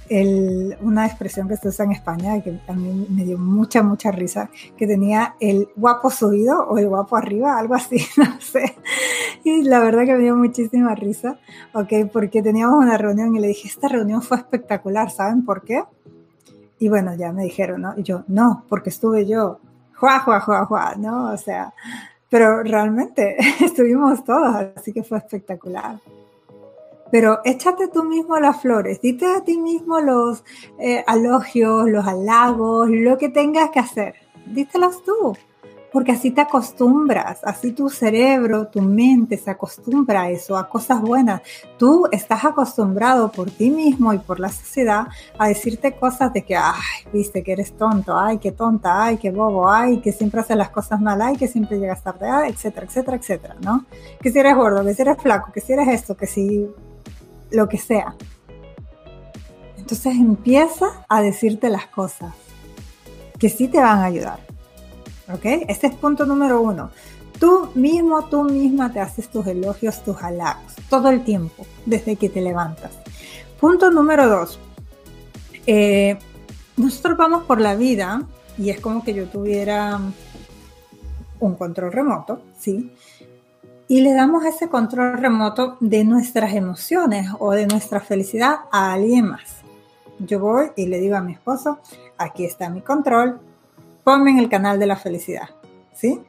una 0.09 1.05
expresión 1.05 1.47
que 1.47 1.57
se 1.57 1.69
usa 1.69 1.85
en 1.85 1.91
España 1.91 2.41
que 2.41 2.59
a 2.67 2.73
mí 2.73 3.07
me 3.09 3.23
dio 3.23 3.37
mucha, 3.37 3.81
mucha 3.81 4.11
risa, 4.11 4.49
que 4.77 4.85
tenía 4.85 5.35
el 5.39 5.69
guapo 5.75 6.09
subido 6.11 6.67
o 6.67 6.77
el 6.77 6.87
guapo 6.87 7.17
arriba, 7.17 7.57
algo 7.57 7.73
así, 7.73 7.97
no 8.17 8.39
sé. 8.39 8.75
Y 9.43 9.63
la 9.63 9.79
verdad 9.79 10.05
que 10.05 10.13
me 10.13 10.23
dio 10.23 10.35
muchísima 10.35 10.93
risa, 10.95 11.39
¿ok? 11.73 12.09
Porque 12.11 12.41
teníamos 12.41 12.83
una 12.83 12.97
reunión 12.97 13.35
y 13.35 13.39
le 13.39 13.47
dije, 13.47 13.67
esta 13.67 13.87
reunión 13.87 14.21
fue 14.21 14.37
espectacular, 14.37 15.09
¿saben 15.09 15.43
por 15.43 15.63
qué? 15.63 15.83
Y 16.77 16.89
bueno, 16.89 17.15
ya 17.15 17.31
me 17.31 17.43
dijeron, 17.43 17.81
¿no? 17.81 17.93
Y 17.97 18.03
yo, 18.03 18.23
no, 18.27 18.63
porque 18.69 18.89
estuve 18.89 19.25
yo, 19.25 19.59
juá, 19.95 20.19
juá, 20.19 20.39
juá, 20.39 20.65
juá, 20.65 20.95
¿no? 20.97 21.31
O 21.31 21.37
sea, 21.37 21.73
pero 22.29 22.63
realmente 22.63 23.37
estuvimos 23.63 24.23
todos, 24.23 24.55
así 24.75 24.93
que 24.93 25.03
fue 25.03 25.17
espectacular 25.17 25.99
pero 27.11 27.39
échate 27.45 27.87
tú 27.87 28.03
mismo 28.03 28.39
las 28.39 28.61
flores, 28.61 29.01
dite 29.01 29.25
a 29.25 29.41
ti 29.41 29.57
mismo 29.57 29.99
los 29.99 30.43
eh, 30.79 31.03
los 31.07 32.07
halagos, 32.07 32.89
lo 32.89 33.17
que 33.17 33.29
tengas 33.29 33.69
que 33.69 33.79
hacer, 33.79 34.15
dítelos 34.45 35.03
tú, 35.03 35.35
porque 35.95 36.11
así 36.11 36.31
te 36.31 36.41
acostumbras, 36.41 37.39
así 37.45 37.71
tu 37.71 37.87
cerebro, 37.87 38.67
tu 38.67 38.81
mente 38.81 39.37
se 39.37 39.49
acostumbra 39.49 40.23
a 40.23 40.29
eso, 40.29 40.57
a 40.57 40.67
cosas 40.67 40.99
buenas. 40.99 41.41
Tú 41.79 42.05
estás 42.11 42.43
acostumbrado 42.43 43.31
por 43.31 43.49
ti 43.49 43.69
mismo 43.69 44.13
y 44.13 44.17
por 44.17 44.41
la 44.41 44.49
sociedad 44.49 45.07
a 45.39 45.47
decirte 45.47 45.95
cosas 45.95 46.33
de 46.33 46.43
que, 46.43 46.57
ay, 46.57 46.73
viste 47.13 47.43
que 47.43 47.53
eres 47.53 47.77
tonto, 47.77 48.19
ay, 48.19 48.39
qué 48.39 48.51
tonta, 48.51 49.05
ay, 49.05 49.15
qué 49.15 49.31
bobo, 49.31 49.69
ay, 49.69 50.01
que 50.01 50.11
siempre 50.11 50.41
haces 50.41 50.57
las 50.57 50.69
cosas 50.69 50.99
mal, 50.99 51.21
ay, 51.21 51.37
que 51.37 51.47
siempre 51.47 51.79
llegas 51.79 52.03
tarde, 52.03 52.27
etcétera, 52.49 52.87
etcétera, 52.87 53.15
etcétera, 53.15 53.55
¿no? 53.61 53.85
Que 54.19 54.33
si 54.33 54.39
eres 54.39 54.53
gordo, 54.53 54.83
que 54.83 54.93
si 54.93 55.01
eres 55.01 55.17
flaco, 55.17 55.53
que 55.53 55.61
si 55.61 55.71
eres 55.71 55.87
esto, 55.87 56.17
que 56.17 56.27
si 56.27 56.69
lo 57.51 57.67
que 57.69 57.77
sea. 57.77 58.15
Entonces 59.77 60.15
empieza 60.15 61.05
a 61.07 61.21
decirte 61.21 61.69
las 61.69 61.87
cosas 61.87 62.33
que 63.39 63.49
sí 63.49 63.67
te 63.67 63.79
van 63.79 63.99
a 63.99 64.05
ayudar. 64.05 64.39
¿Ok? 65.31 65.45
Este 65.67 65.87
es 65.87 65.95
punto 65.95 66.25
número 66.25 66.61
uno. 66.61 66.91
Tú 67.39 67.69
mismo, 67.75 68.25
tú 68.25 68.43
misma 68.43 68.91
te 68.93 68.99
haces 68.99 69.29
tus 69.29 69.45
elogios, 69.47 70.03
tus 70.03 70.21
halagos, 70.21 70.73
todo 70.89 71.09
el 71.09 71.23
tiempo, 71.23 71.65
desde 71.85 72.15
que 72.15 72.29
te 72.29 72.41
levantas. 72.41 72.93
Punto 73.59 73.91
número 73.91 74.27
dos. 74.29 74.59
Eh, 75.67 76.17
nosotros 76.77 77.17
vamos 77.17 77.43
por 77.43 77.59
la 77.59 77.75
vida 77.75 78.23
y 78.57 78.69
es 78.69 78.79
como 78.79 79.03
que 79.03 79.13
yo 79.13 79.27
tuviera 79.27 79.99
un 81.39 81.55
control 81.55 81.91
remoto, 81.91 82.41
¿sí? 82.57 82.91
Y 83.87 84.01
le 84.01 84.13
damos 84.13 84.45
ese 84.45 84.67
control 84.67 85.17
remoto 85.17 85.77
de 85.79 86.03
nuestras 86.03 86.53
emociones 86.53 87.29
o 87.39 87.51
de 87.51 87.67
nuestra 87.67 87.99
felicidad 87.99 88.61
a 88.71 88.93
alguien 88.93 89.27
más. 89.27 89.57
Yo 90.19 90.39
voy 90.39 90.71
y 90.75 90.87
le 90.87 90.99
digo 90.99 91.15
a 91.15 91.21
mi 91.21 91.33
esposo, 91.33 91.79
aquí 92.17 92.45
está 92.45 92.69
mi 92.69 92.81
control, 92.81 93.39
ponme 94.03 94.31
en 94.31 94.39
el 94.39 94.49
canal 94.49 94.79
de 94.79 94.87
la 94.87 94.95
felicidad, 94.95 95.49
¿sí? 95.93 96.19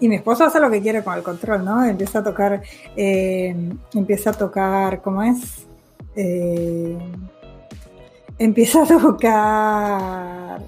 Y 0.00 0.08
mi 0.08 0.16
esposo 0.16 0.44
hace 0.44 0.60
lo 0.60 0.70
que 0.70 0.80
quiere 0.80 1.04
con 1.04 1.14
el 1.14 1.22
control, 1.22 1.64
¿no? 1.64 1.84
Empieza 1.84 2.20
a 2.20 2.24
tocar, 2.24 2.62
eh, 2.96 3.54
empieza 3.92 4.30
a 4.30 4.32
tocar, 4.32 5.02
¿cómo 5.02 5.22
es? 5.22 5.66
Eh, 6.16 6.98
empieza 8.38 8.82
a 8.82 8.86
tocar 8.86 10.62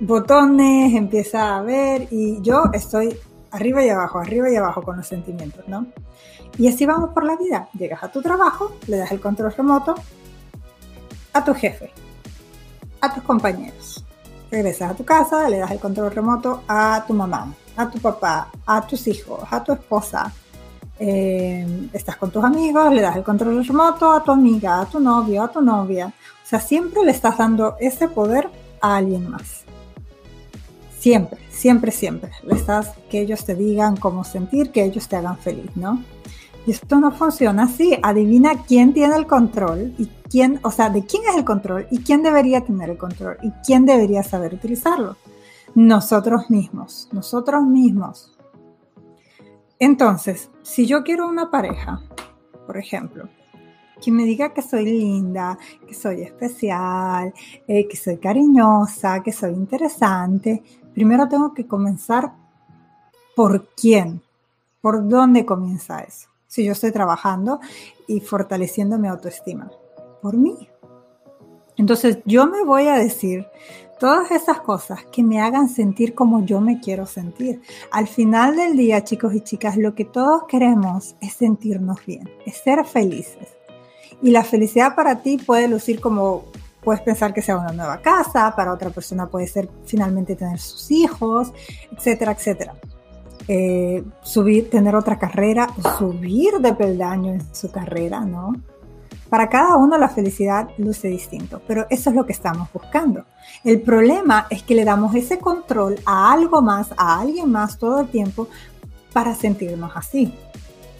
botones, 0.00 0.94
empieza 0.94 1.56
a 1.56 1.62
ver 1.62 2.06
y 2.10 2.40
yo 2.42 2.64
estoy 2.72 3.16
arriba 3.54 3.84
y 3.84 3.88
abajo, 3.88 4.18
arriba 4.18 4.50
y 4.50 4.56
abajo 4.56 4.82
con 4.82 4.96
los 4.96 5.06
sentimientos, 5.06 5.66
¿no? 5.68 5.86
Y 6.58 6.68
así 6.68 6.84
vamos 6.86 7.10
por 7.10 7.24
la 7.24 7.36
vida. 7.36 7.68
Llegas 7.78 8.02
a 8.02 8.10
tu 8.10 8.20
trabajo, 8.20 8.76
le 8.86 8.96
das 8.96 9.12
el 9.12 9.20
control 9.20 9.52
remoto 9.52 9.94
a 11.32 11.44
tu 11.44 11.54
jefe, 11.54 11.92
a 13.00 13.14
tus 13.14 13.22
compañeros. 13.22 14.04
Regresas 14.50 14.90
a 14.90 14.94
tu 14.94 15.04
casa, 15.04 15.48
le 15.48 15.58
das 15.58 15.70
el 15.70 15.80
control 15.80 16.10
remoto 16.10 16.62
a 16.68 17.04
tu 17.06 17.14
mamá, 17.14 17.52
a 17.76 17.88
tu 17.88 17.98
papá, 17.98 18.50
a 18.66 18.86
tus 18.86 19.06
hijos, 19.06 19.40
a 19.50 19.62
tu 19.62 19.72
esposa. 19.72 20.32
Eh, 20.98 21.88
estás 21.92 22.16
con 22.16 22.30
tus 22.30 22.44
amigos, 22.44 22.92
le 22.92 23.02
das 23.02 23.16
el 23.16 23.24
control 23.24 23.64
remoto 23.64 24.12
a 24.12 24.22
tu 24.22 24.32
amiga, 24.32 24.80
a 24.80 24.86
tu 24.86 25.00
novio, 25.00 25.42
a 25.44 25.48
tu 25.48 25.60
novia. 25.60 26.06
O 26.06 26.46
sea, 26.46 26.60
siempre 26.60 27.04
le 27.04 27.12
estás 27.12 27.38
dando 27.38 27.76
ese 27.80 28.08
poder 28.08 28.48
a 28.80 28.96
alguien 28.96 29.28
más. 29.30 29.62
Siempre, 30.98 31.43
siempre, 31.54 31.90
siempre. 31.90 32.30
Le 32.42 32.54
estás 32.54 32.92
que 33.10 33.20
ellos 33.20 33.44
te 33.44 33.54
digan 33.54 33.96
cómo 33.96 34.24
sentir, 34.24 34.70
que 34.70 34.84
ellos 34.84 35.08
te 35.08 35.16
hagan 35.16 35.38
feliz, 35.38 35.70
¿no? 35.76 36.02
Y 36.66 36.70
esto 36.70 36.98
no 36.98 37.12
funciona 37.12 37.64
así. 37.64 37.98
Adivina 38.02 38.64
quién 38.66 38.92
tiene 38.92 39.16
el 39.16 39.26
control 39.26 39.94
y 39.98 40.06
quién, 40.30 40.60
o 40.62 40.70
sea, 40.70 40.90
de 40.90 41.04
quién 41.04 41.22
es 41.28 41.36
el 41.36 41.44
control 41.44 41.86
y 41.90 42.02
quién 42.02 42.22
debería 42.22 42.62
tener 42.62 42.90
el 42.90 42.96
control 42.96 43.36
y 43.42 43.50
quién 43.64 43.84
debería 43.86 44.22
saber 44.22 44.54
utilizarlo. 44.54 45.16
Nosotros 45.74 46.50
mismos, 46.50 47.08
nosotros 47.12 47.64
mismos. 47.64 48.32
Entonces, 49.78 50.50
si 50.62 50.86
yo 50.86 51.02
quiero 51.02 51.28
una 51.28 51.50
pareja, 51.50 52.02
por 52.66 52.78
ejemplo, 52.78 53.28
que 54.02 54.10
me 54.10 54.24
diga 54.24 54.52
que 54.52 54.62
soy 54.62 54.84
linda, 54.84 55.58
que 55.86 55.94
soy 55.94 56.22
especial, 56.22 57.32
eh, 57.66 57.86
que 57.88 57.96
soy 57.96 58.18
cariñosa, 58.18 59.22
que 59.22 59.32
soy 59.32 59.52
interesante, 59.52 60.62
primero 60.94 61.28
tengo 61.28 61.52
que 61.52 61.66
comenzar 61.66 62.32
por 63.36 63.68
quién, 63.74 64.22
por 64.80 65.06
dónde 65.08 65.44
comienza 65.44 66.00
eso. 66.00 66.28
Si 66.46 66.64
yo 66.64 66.72
estoy 66.72 66.92
trabajando 66.92 67.60
y 68.06 68.20
fortaleciendo 68.20 68.98
mi 68.98 69.08
autoestima, 69.08 69.70
por 70.22 70.36
mí. 70.36 70.68
Entonces 71.76 72.18
yo 72.24 72.46
me 72.46 72.64
voy 72.64 72.86
a 72.86 72.94
decir 72.94 73.46
todas 73.98 74.30
esas 74.30 74.60
cosas 74.60 75.04
que 75.06 75.22
me 75.22 75.40
hagan 75.40 75.68
sentir 75.68 76.14
como 76.14 76.44
yo 76.44 76.60
me 76.60 76.80
quiero 76.80 77.06
sentir. 77.06 77.60
Al 77.90 78.06
final 78.06 78.56
del 78.56 78.76
día, 78.76 79.02
chicos 79.02 79.34
y 79.34 79.40
chicas, 79.40 79.76
lo 79.76 79.94
que 79.94 80.04
todos 80.04 80.44
queremos 80.44 81.16
es 81.20 81.34
sentirnos 81.34 82.04
bien, 82.06 82.30
es 82.46 82.58
ser 82.58 82.84
felices. 82.84 83.48
Y 84.22 84.30
la 84.30 84.44
felicidad 84.44 84.94
para 84.94 85.22
ti 85.22 85.38
puede 85.38 85.68
lucir 85.68 86.00
como 86.00 86.44
puedes 86.84 87.02
pensar 87.02 87.32
que 87.32 87.42
sea 87.42 87.56
una 87.56 87.72
nueva 87.72 88.00
casa, 88.00 88.54
para 88.54 88.72
otra 88.72 88.90
persona 88.90 89.26
puede 89.26 89.46
ser 89.46 89.68
finalmente 89.84 90.36
tener 90.36 90.58
sus 90.58 90.90
hijos, 90.90 91.52
etcétera, 91.96 92.32
etcétera. 92.32 92.74
Eh, 93.48 94.02
subir, 94.22 94.70
tener 94.70 94.94
otra 94.94 95.18
carrera, 95.18 95.68
subir 95.98 96.54
de 96.60 96.72
peldaño 96.74 97.32
en 97.32 97.54
su 97.54 97.70
carrera, 97.70 98.20
¿no? 98.20 98.52
Para 99.28 99.48
cada 99.48 99.76
uno 99.76 99.98
la 99.98 100.08
felicidad 100.08 100.68
luce 100.78 101.08
distinto, 101.08 101.60
pero 101.66 101.86
eso 101.90 102.10
es 102.10 102.16
lo 102.16 102.24
que 102.24 102.32
estamos 102.32 102.68
buscando. 102.72 103.24
El 103.64 103.82
problema 103.82 104.46
es 104.48 104.62
que 104.62 104.74
le 104.74 104.84
damos 104.84 105.14
ese 105.14 105.38
control 105.38 105.96
a 106.06 106.32
algo 106.32 106.62
más, 106.62 106.94
a 106.96 107.20
alguien 107.20 107.50
más 107.50 107.78
todo 107.78 108.00
el 108.00 108.08
tiempo 108.08 108.48
para 109.12 109.34
sentirnos 109.34 109.92
así. 109.94 110.32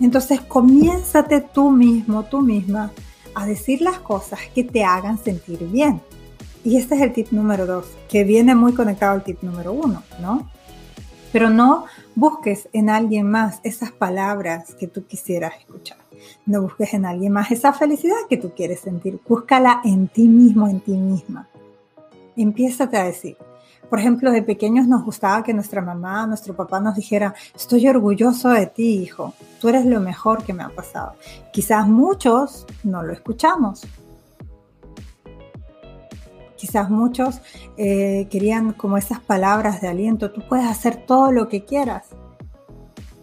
Entonces 0.00 0.40
comiénzate 0.40 1.40
tú 1.40 1.70
mismo, 1.70 2.24
tú 2.24 2.40
misma, 2.40 2.90
a 3.34 3.46
decir 3.46 3.80
las 3.80 3.98
cosas 3.98 4.40
que 4.54 4.64
te 4.64 4.84
hagan 4.84 5.18
sentir 5.18 5.58
bien. 5.70 6.00
Y 6.64 6.78
este 6.78 6.94
es 6.94 7.02
el 7.02 7.12
tip 7.12 7.30
número 7.30 7.66
dos, 7.66 7.86
que 8.08 8.24
viene 8.24 8.54
muy 8.54 8.72
conectado 8.72 9.12
al 9.12 9.24
tip 9.24 9.42
número 9.42 9.72
uno, 9.72 10.02
¿no? 10.20 10.48
Pero 11.32 11.50
no 11.50 11.84
busques 12.14 12.68
en 12.72 12.88
alguien 12.88 13.30
más 13.30 13.60
esas 13.64 13.90
palabras 13.90 14.74
que 14.74 14.86
tú 14.86 15.04
quisieras 15.04 15.54
escuchar. 15.58 15.98
No 16.46 16.62
busques 16.62 16.94
en 16.94 17.04
alguien 17.06 17.32
más 17.32 17.50
esa 17.50 17.72
felicidad 17.72 18.16
que 18.30 18.36
tú 18.36 18.52
quieres 18.54 18.80
sentir. 18.80 19.20
Búscala 19.28 19.80
en 19.84 20.08
ti 20.08 20.28
mismo, 20.28 20.68
en 20.68 20.80
ti 20.80 20.92
misma. 20.92 21.48
Empiézate 22.36 22.96
a 22.96 23.04
decir. 23.04 23.36
Por 23.94 24.00
ejemplo, 24.00 24.32
de 24.32 24.42
pequeños 24.42 24.88
nos 24.88 25.04
gustaba 25.04 25.44
que 25.44 25.54
nuestra 25.54 25.80
mamá, 25.80 26.26
nuestro 26.26 26.52
papá 26.56 26.80
nos 26.80 26.96
dijera, 26.96 27.32
estoy 27.54 27.86
orgulloso 27.86 28.48
de 28.48 28.66
ti, 28.66 28.96
hijo. 28.96 29.34
Tú 29.60 29.68
eres 29.68 29.86
lo 29.86 30.00
mejor 30.00 30.42
que 30.42 30.52
me 30.52 30.64
ha 30.64 30.68
pasado. 30.68 31.12
Quizás 31.52 31.86
muchos 31.86 32.66
no 32.82 33.04
lo 33.04 33.12
escuchamos. 33.12 33.86
Quizás 36.56 36.90
muchos 36.90 37.40
eh, 37.76 38.26
querían 38.32 38.72
como 38.72 38.96
esas 38.96 39.20
palabras 39.20 39.80
de 39.80 39.86
aliento. 39.86 40.32
Tú 40.32 40.42
puedes 40.48 40.66
hacer 40.66 41.06
todo 41.06 41.30
lo 41.30 41.48
que 41.48 41.64
quieras 41.64 42.06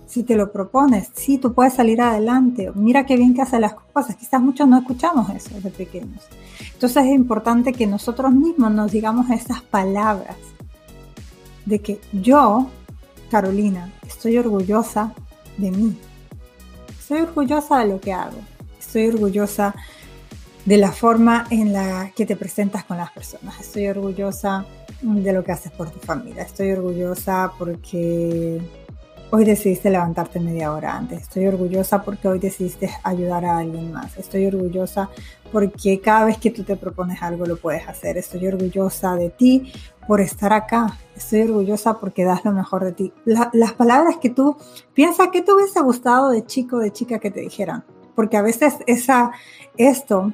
si 0.07 0.23
te 0.23 0.35
lo 0.35 0.51
propones, 0.51 1.09
sí, 1.13 1.37
tú 1.37 1.53
puedes 1.53 1.73
salir 1.73 2.01
adelante, 2.01 2.69
mira 2.75 3.05
qué 3.05 3.15
bien 3.15 3.33
que 3.33 3.43
hace 3.43 3.61
las 3.61 3.75
cosas. 3.75 4.17
Quizás 4.17 4.41
muchos 4.41 4.67
no 4.67 4.77
escuchamos 4.77 5.29
eso 5.29 5.57
de 5.61 5.69
pequeños. 5.69 6.27
Entonces 6.73 7.05
es 7.05 7.11
importante 7.13 7.71
que 7.71 7.87
nosotros 7.87 8.33
mismos 8.33 8.73
nos 8.73 8.91
digamos 8.91 9.29
esas 9.29 9.61
palabras 9.61 10.35
de 11.65 11.79
que 11.79 11.99
yo, 12.11 12.69
Carolina, 13.29 13.91
estoy 14.07 14.37
orgullosa 14.37 15.13
de 15.57 15.71
mí. 15.71 15.97
Estoy 16.99 17.21
orgullosa 17.21 17.79
de 17.79 17.87
lo 17.87 17.99
que 17.99 18.13
hago. 18.13 18.37
Estoy 18.79 19.07
orgullosa 19.07 19.75
de 20.65 20.77
la 20.77 20.91
forma 20.91 21.47
en 21.49 21.73
la 21.73 22.11
que 22.15 22.25
te 22.25 22.35
presentas 22.35 22.83
con 22.83 22.97
las 22.97 23.11
personas. 23.11 23.59
Estoy 23.59 23.87
orgullosa 23.87 24.65
de 25.01 25.33
lo 25.33 25.43
que 25.43 25.51
haces 25.51 25.71
por 25.71 25.89
tu 25.89 25.99
familia. 25.99 26.43
Estoy 26.43 26.71
orgullosa 26.71 27.51
porque 27.57 28.61
Hoy 29.33 29.45
decidiste 29.45 29.89
levantarte 29.89 30.41
media 30.41 30.73
hora 30.73 30.93
antes. 30.93 31.21
Estoy 31.21 31.47
orgullosa 31.47 32.03
porque 32.03 32.27
hoy 32.27 32.37
decidiste 32.37 32.89
ayudar 33.01 33.45
a 33.45 33.59
alguien 33.59 33.93
más. 33.93 34.17
Estoy 34.17 34.45
orgullosa 34.45 35.09
porque 35.51 35.99
cada 35.99 36.25
vez 36.25 36.37
que 36.37 36.51
tú 36.51 36.63
te 36.63 36.75
propones 36.75 37.21
algo 37.21 37.45
lo 37.45 37.57
puedes 37.57 37.87
hacer. 37.87 38.17
Estoy 38.17 38.47
orgullosa 38.47 39.15
de 39.15 39.29
ti 39.29 39.71
por 40.07 40.21
estar 40.21 40.53
acá. 40.53 40.97
Estoy 41.15 41.41
orgullosa 41.41 41.99
porque 41.99 42.23
das 42.23 42.45
lo 42.45 42.51
mejor 42.51 42.83
de 42.83 42.91
ti. 42.93 43.13
las 43.25 43.73
palabras 43.73 44.17
que 44.17 44.29
tú 44.29 44.55
piensas 44.93 45.29
que 45.29 45.41
te 45.41 45.53
hubiese 45.53 45.81
gustado 45.81 46.29
de 46.29 46.45
chico 46.45 46.77
o 46.77 46.79
de 46.79 46.91
chica 46.91 47.19
que 47.19 47.31
te 47.31 47.41
dijeran. 47.41 47.83
Porque 48.15 48.37
a 48.37 48.41
veces 48.41 48.77
esa, 48.87 49.31
esto 49.77 50.33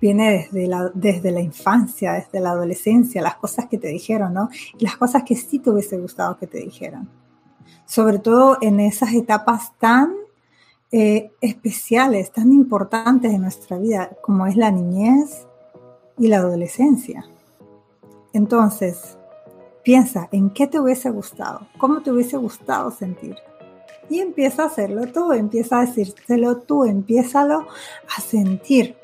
viene 0.00 0.30
desde 0.30 0.66
la, 0.66 0.90
desde 0.94 1.30
la 1.30 1.40
infancia, 1.40 2.12
desde 2.12 2.40
la 2.40 2.50
adolescencia, 2.50 3.22
las 3.22 3.36
cosas 3.36 3.66
que 3.66 3.78
te 3.78 3.88
dijeron, 3.88 4.34
¿no? 4.34 4.48
Y 4.78 4.84
las 4.84 4.96
cosas 4.96 5.22
que 5.22 5.36
sí 5.36 5.58
te 5.58 5.70
hubiese 5.70 5.96
gustado 5.98 6.36
que 6.38 6.46
te 6.46 6.58
dijeran 6.58 7.08
sobre 7.84 8.18
todo 8.18 8.56
en 8.62 8.80
esas 8.80 9.12
etapas 9.12 9.72
tan 9.78 10.14
eh, 10.92 11.32
especiales, 11.40 12.30
tan 12.32 12.52
importantes 12.52 13.32
de 13.32 13.38
nuestra 13.38 13.78
vida, 13.78 14.10
como 14.22 14.46
es 14.46 14.56
la 14.56 14.70
niñez 14.70 15.46
y 16.18 16.28
la 16.28 16.38
adolescencia. 16.38 17.24
Entonces, 18.32 19.18
piensa 19.82 20.28
en 20.30 20.50
qué 20.50 20.66
te 20.66 20.78
hubiese 20.78 21.10
gustado, 21.10 21.66
cómo 21.78 22.02
te 22.02 22.12
hubiese 22.12 22.36
gustado 22.36 22.90
sentir. 22.90 23.36
Y 24.08 24.20
empieza 24.20 24.62
a 24.62 24.66
hacerlo 24.66 25.06
tú, 25.06 25.32
empieza 25.32 25.78
a 25.78 25.86
decírselo 25.86 26.58
tú, 26.58 26.84
empiézalo 26.84 27.66
a 28.16 28.20
sentir. 28.20 28.96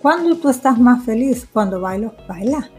Cuando 0.00 0.36
tú 0.36 0.50
estás 0.50 0.78
más 0.78 1.04
feliz, 1.04 1.48
cuando 1.52 1.80
bailo, 1.80 2.12
baila 2.28 2.70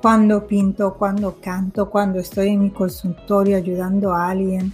cuando 0.00 0.46
pinto, 0.46 0.94
cuando 0.94 1.40
canto, 1.40 1.90
cuando 1.90 2.20
estoy 2.20 2.50
en 2.50 2.62
mi 2.62 2.70
consultorio 2.70 3.56
ayudando 3.56 4.12
a 4.14 4.30
alguien. 4.30 4.72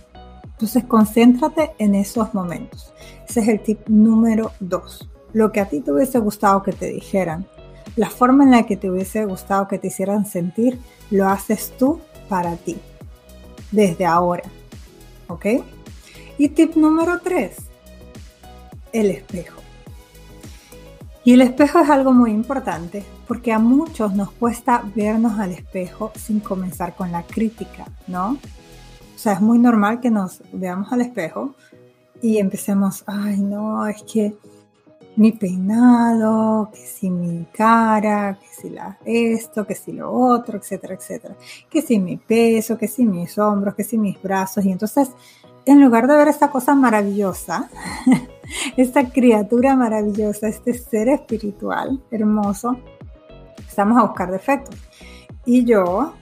Entonces, 0.54 0.84
concéntrate 0.84 1.72
en 1.78 1.94
esos 1.94 2.32
momentos. 2.32 2.92
Ese 3.28 3.40
es 3.40 3.48
el 3.48 3.60
tip 3.60 3.88
número 3.88 4.52
dos. 4.60 5.08
Lo 5.32 5.52
que 5.52 5.60
a 5.60 5.68
ti 5.68 5.80
te 5.80 5.92
hubiese 5.92 6.18
gustado 6.20 6.62
que 6.62 6.72
te 6.72 6.86
dijeran, 6.86 7.46
la 7.96 8.08
forma 8.08 8.44
en 8.44 8.52
la 8.52 8.64
que 8.64 8.76
te 8.76 8.90
hubiese 8.90 9.24
gustado 9.24 9.68
que 9.68 9.78
te 9.78 9.88
hicieran 9.88 10.26
sentir, 10.26 10.80
lo 11.10 11.28
haces 11.28 11.72
tú 11.76 12.00
para 12.28 12.56
ti, 12.56 12.76
desde 13.72 14.06
ahora. 14.06 14.44
¿Ok? 15.28 15.46
Y 16.38 16.48
tip 16.50 16.76
número 16.76 17.20
tres, 17.20 17.56
el 18.92 19.10
espejo. 19.10 19.60
Y 21.24 21.32
el 21.32 21.40
espejo 21.40 21.78
es 21.78 21.88
algo 21.88 22.12
muy 22.12 22.30
importante 22.30 23.02
porque 23.26 23.52
a 23.52 23.58
muchos 23.58 24.14
nos 24.14 24.30
cuesta 24.32 24.84
vernos 24.94 25.38
al 25.38 25.52
espejo 25.52 26.12
sin 26.14 26.40
comenzar 26.40 26.94
con 26.94 27.10
la 27.12 27.22
crítica, 27.22 27.86
¿no? 28.06 28.38
Sea, 29.24 29.32
es 29.32 29.40
muy 29.40 29.58
normal 29.58 30.00
que 30.00 30.10
nos 30.10 30.42
veamos 30.52 30.92
al 30.92 31.00
espejo 31.00 31.54
y 32.20 32.36
empecemos, 32.36 33.04
ay, 33.06 33.40
no, 33.40 33.86
es 33.86 34.02
que 34.02 34.36
mi 35.16 35.32
peinado, 35.32 36.68
que 36.70 36.86
si 36.86 37.08
mi 37.08 37.46
cara, 37.46 38.38
que 38.38 38.46
si 38.46 38.68
la 38.68 38.98
esto, 39.06 39.66
que 39.66 39.76
si 39.76 39.92
lo 39.92 40.12
otro, 40.12 40.58
etcétera, 40.58 40.92
etcétera. 40.92 41.36
Que 41.70 41.80
si 41.80 41.98
mi 41.98 42.18
peso, 42.18 42.76
que 42.76 42.86
si 42.86 43.06
mis 43.06 43.38
hombros, 43.38 43.74
que 43.74 43.82
si 43.82 43.96
mis 43.96 44.20
brazos. 44.20 44.62
Y 44.66 44.72
entonces, 44.72 45.10
en 45.64 45.80
lugar 45.82 46.06
de 46.06 46.16
ver 46.18 46.28
esta 46.28 46.50
cosa 46.50 46.74
maravillosa, 46.74 47.70
esta 48.76 49.08
criatura 49.08 49.74
maravillosa, 49.74 50.48
este 50.48 50.74
ser 50.74 51.08
espiritual 51.08 51.98
hermoso, 52.10 52.76
estamos 53.66 53.96
a 53.96 54.02
buscar 54.02 54.30
defectos. 54.30 54.78
Y 55.46 55.64
yo 55.64 56.12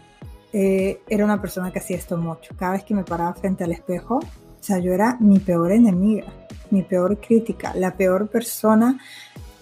eh, 0.52 1.00
era 1.08 1.24
una 1.24 1.40
persona 1.40 1.72
que 1.72 1.78
hacía 1.78 1.96
esto 1.96 2.16
mucho. 2.16 2.54
Cada 2.56 2.72
vez 2.72 2.84
que 2.84 2.94
me 2.94 3.04
paraba 3.04 3.32
frente 3.34 3.64
al 3.64 3.72
espejo, 3.72 4.16
o 4.16 4.64
sea, 4.64 4.78
yo 4.78 4.92
era 4.92 5.16
mi 5.18 5.38
peor 5.38 5.72
enemiga, 5.72 6.26
mi 6.70 6.82
peor 6.82 7.18
crítica, 7.18 7.72
la 7.74 7.94
peor 7.94 8.28
persona, 8.28 8.98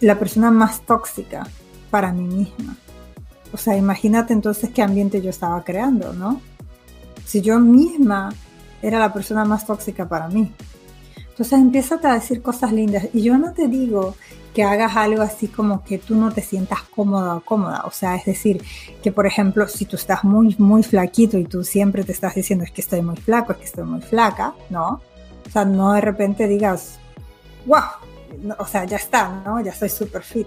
la 0.01 0.19
persona 0.19 0.51
más 0.51 0.83
tóxica 0.83 1.47
para 1.91 2.13
mí 2.13 2.25
misma. 2.25 2.77
O 3.53 3.57
sea, 3.57 3.77
imagínate 3.77 4.33
entonces 4.33 4.71
qué 4.71 4.83
ambiente 4.83 5.23
yo 5.23 5.31
estaba 5.31 5.63
creando, 5.65 6.13
¿no? 6.13 6.41
Si 7.25 7.41
yo 7.41 7.59
misma 7.59 8.31
era 8.83 8.99
la 8.99 9.13
persona 9.13 9.45
más 9.45 9.67
tóxica 9.67 10.09
para 10.09 10.29
mí. 10.29 10.53
Entonces 11.41 11.59
empieza 11.59 11.99
a 12.03 12.15
decir 12.17 12.43
cosas 12.43 12.71
lindas. 12.71 13.09
Y 13.15 13.23
yo 13.23 13.39
no 13.39 13.55
te 13.55 13.67
digo 13.67 14.15
que 14.53 14.63
hagas 14.63 14.95
algo 14.95 15.23
así 15.23 15.49
como 15.49 15.83
que 15.83 15.97
tú 15.97 16.15
no 16.15 16.31
te 16.31 16.43
sientas 16.43 16.83
cómoda 16.95 17.37
o 17.37 17.41
cómoda. 17.41 17.85
O 17.87 17.91
sea, 17.91 18.15
es 18.15 18.27
decir, 18.27 18.63
que 19.03 19.11
por 19.11 19.27
ejemplo, 19.27 19.67
si 19.67 19.87
tú 19.87 19.97
estás 19.97 20.23
muy, 20.23 20.55
muy 20.59 20.83
flaquito 20.83 21.39
y 21.39 21.45
tú 21.45 21.65
siempre 21.65 22.05
te 22.05 22.13
estás 22.13 22.35
diciendo 22.35 22.67
es 22.67 22.71
que 22.73 22.83
estoy 22.83 23.01
muy 23.01 23.17
flaco, 23.17 23.53
es 23.53 23.59
que 23.59 23.65
estoy 23.65 23.85
muy 23.85 24.03
flaca, 24.03 24.53
¿no? 24.69 25.01
O 25.47 25.51
sea, 25.51 25.65
no 25.65 25.95
de 25.95 26.03
repente 26.03 26.47
digas, 26.47 26.99
wow, 27.65 27.85
o 28.59 28.67
sea, 28.67 28.85
ya 28.85 28.99
está, 28.99 29.41
¿no? 29.43 29.63
Ya 29.63 29.73
soy 29.73 29.89
súper 29.89 30.23
fit. 30.23 30.47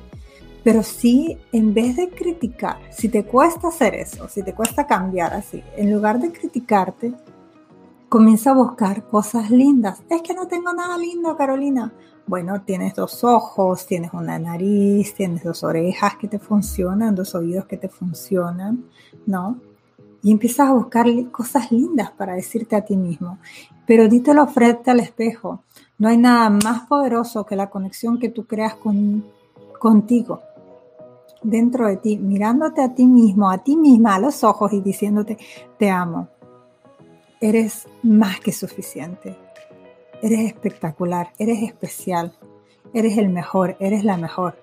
Pero 0.63 0.84
sí, 0.84 1.39
en 1.51 1.73
vez 1.73 1.95
de 1.95 2.10
criticar, 2.10 2.77
si 2.91 3.10
te 3.10 3.25
cuesta 3.25 3.69
hacer 3.69 3.95
eso, 3.95 4.29
si 4.29 4.43
te 4.43 4.53
cuesta 4.53 4.86
cambiar 4.86 5.34
así, 5.34 5.63
en 5.75 5.91
lugar 5.91 6.19
de 6.19 6.32
criticarte, 6.32 7.13
comienza 8.13 8.52
a 8.52 8.54
buscar 8.54 9.08
cosas 9.08 9.49
lindas. 9.49 10.04
Es 10.08 10.21
que 10.21 10.36
no 10.36 10.45
tengo 10.47 10.71
nada 10.71 10.99
lindo, 10.99 11.36
Carolina. 11.36 11.91
Bueno, 12.28 12.62
tienes 12.62 12.93
dos 12.93 13.23
ojos, 13.23 13.88
tienes 13.88 14.13
una 14.13 14.38
nariz, 14.38 15.15
tienes 15.15 15.43
dos 15.43 15.63
orejas 15.63 16.17
que 16.17 16.28
te 16.28 16.38
funcionan, 16.38 17.15
dos 17.15 17.34
oídos 17.34 17.65
que 17.65 17.76
te 17.76 17.89
funcionan, 17.89 18.86
¿no? 19.26 19.58
y 20.21 20.32
empiezas 20.32 20.69
a 20.69 20.73
buscar 20.73 21.08
cosas 21.32 21.71
lindas 21.71 22.12
para 22.12 22.36
decirte 22.36 22.76
a 22.76 22.86
ti 22.86 22.95
mismo. 22.95 23.39
Pero 23.88 24.08
dítelo 24.08 24.45
frente 24.45 24.91
al 24.91 24.99
espejo. 24.99 25.63
No 25.97 26.08
hay 26.08 26.17
nada 26.17 26.52
más 26.52 26.86
poderoso 26.86 27.47
que 27.47 27.56
la 27.56 27.71
conexión 27.71 28.19
que 28.19 28.30
tú 28.30 28.45
creas 28.45 28.76
con, 28.76 29.26
contigo, 29.80 30.39
dentro 31.41 31.88
de 31.88 31.97
ti, 31.97 32.17
mirándote 32.17 32.84
a 32.84 32.93
ti 32.93 33.08
mismo, 33.08 33.49
a 33.49 33.58
ti 33.58 33.76
misma, 33.76 34.13
a 34.13 34.19
los 34.19 34.43
ojos 34.43 34.71
y 34.71 34.82
diciéndote, 34.82 35.39
te 35.80 35.89
amo. 35.89 36.28
Eres 37.43 37.89
más 38.03 38.39
que 38.39 38.53
suficiente. 38.53 39.36
Eres 40.21 40.45
espectacular, 40.45 41.34
eres 41.38 41.62
especial, 41.62 42.34
eres 42.93 43.17
el 43.17 43.27
mejor, 43.27 43.75
eres 43.82 44.06
la 44.06 44.15
mejor. 44.15 44.56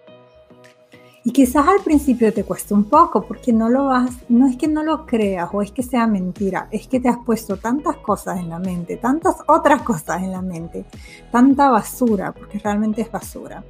Y 1.22 1.32
quizás 1.32 1.68
al 1.68 1.84
principio 1.84 2.32
te 2.32 2.42
cueste 2.42 2.72
un 2.72 2.84
poco 2.84 3.20
porque 3.20 3.52
no 3.52 3.68
lo 3.68 3.84
vas, 3.84 4.12
no 4.30 4.46
es 4.46 4.56
que 4.56 4.66
no 4.66 4.82
lo 4.82 5.04
creas 5.04 5.50
o 5.52 5.60
es 5.60 5.72
que 5.72 5.82
sea 5.82 6.06
mentira, 6.06 6.68
es 6.70 6.86
que 6.88 7.00
te 7.00 7.10
has 7.10 7.18
puesto 7.18 7.58
tantas 7.58 7.98
cosas 7.98 8.38
en 8.38 8.48
la 8.48 8.58
mente, 8.58 8.96
tantas 8.96 9.36
otras 9.46 9.82
cosas 9.82 10.22
en 10.22 10.32
la 10.32 10.40
mente, 10.40 10.86
tanta 11.30 11.68
basura, 11.68 12.32
porque 12.32 12.60
realmente 12.60 13.02
es 13.02 13.12
basura. 13.12 13.62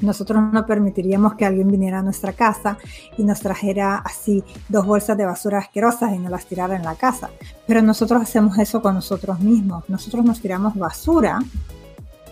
Nosotros 0.00 0.42
no 0.52 0.66
permitiríamos 0.66 1.34
que 1.34 1.44
alguien 1.44 1.70
viniera 1.70 2.00
a 2.00 2.02
nuestra 2.02 2.32
casa 2.32 2.78
y 3.16 3.24
nos 3.24 3.40
trajera 3.40 3.98
así 3.98 4.42
dos 4.68 4.86
bolsas 4.86 5.16
de 5.16 5.26
basura 5.26 5.58
asquerosas 5.58 6.12
y 6.14 6.18
nos 6.18 6.30
las 6.30 6.46
tirara 6.46 6.76
en 6.76 6.82
la 6.82 6.94
casa. 6.94 7.30
Pero 7.66 7.82
nosotros 7.82 8.22
hacemos 8.22 8.58
eso 8.58 8.82
con 8.82 8.94
nosotros 8.94 9.40
mismos. 9.40 9.84
Nosotros 9.88 10.24
nos 10.24 10.40
tiramos 10.40 10.74
basura 10.74 11.38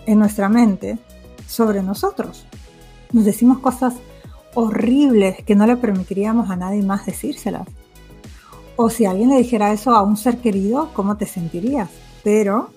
en 0.05 0.19
nuestra 0.19 0.49
mente 0.49 0.97
sobre 1.47 1.81
nosotros. 1.81 2.45
Nos 3.11 3.25
decimos 3.25 3.59
cosas 3.59 3.93
horribles 4.53 5.43
que 5.43 5.55
no 5.55 5.65
le 5.65 5.77
permitiríamos 5.77 6.49
a 6.49 6.55
nadie 6.55 6.81
más 6.81 7.05
decírselas. 7.05 7.67
O 8.75 8.89
si 8.89 9.05
alguien 9.05 9.29
le 9.29 9.37
dijera 9.37 9.71
eso 9.71 9.91
a 9.91 10.01
un 10.01 10.17
ser 10.17 10.37
querido, 10.39 10.89
¿cómo 10.93 11.17
te 11.17 11.25
sentirías? 11.25 11.89
Pero 12.23 12.69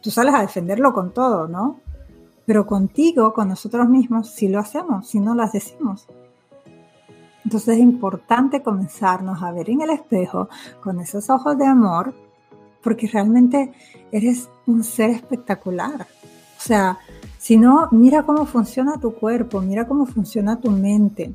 tú 0.00 0.10
sales 0.10 0.34
a 0.34 0.42
defenderlo 0.42 0.92
con 0.92 1.12
todo, 1.12 1.48
¿no? 1.48 1.80
Pero 2.46 2.66
contigo, 2.66 3.32
con 3.32 3.48
nosotros 3.48 3.88
mismos, 3.88 4.30
si 4.30 4.48
lo 4.48 4.58
hacemos, 4.58 5.08
si 5.08 5.20
no 5.20 5.34
las 5.34 5.52
decimos. 5.52 6.06
Entonces 7.44 7.76
es 7.76 7.82
importante 7.82 8.62
comenzarnos 8.62 9.42
a 9.42 9.52
ver 9.52 9.70
en 9.70 9.82
el 9.82 9.90
espejo 9.90 10.48
con 10.82 11.00
esos 11.00 11.28
ojos 11.30 11.58
de 11.58 11.66
amor, 11.66 12.14
porque 12.82 13.06
realmente 13.06 13.72
eres 14.12 14.48
un 14.66 14.82
ser 14.82 15.10
espectacular. 15.10 16.06
O 16.56 16.60
sea, 16.60 16.98
si 17.38 17.58
no, 17.58 17.88
mira 17.90 18.22
cómo 18.22 18.46
funciona 18.46 18.98
tu 18.98 19.14
cuerpo, 19.14 19.60
mira 19.60 19.86
cómo 19.86 20.06
funciona 20.06 20.60
tu 20.60 20.70
mente. 20.70 21.34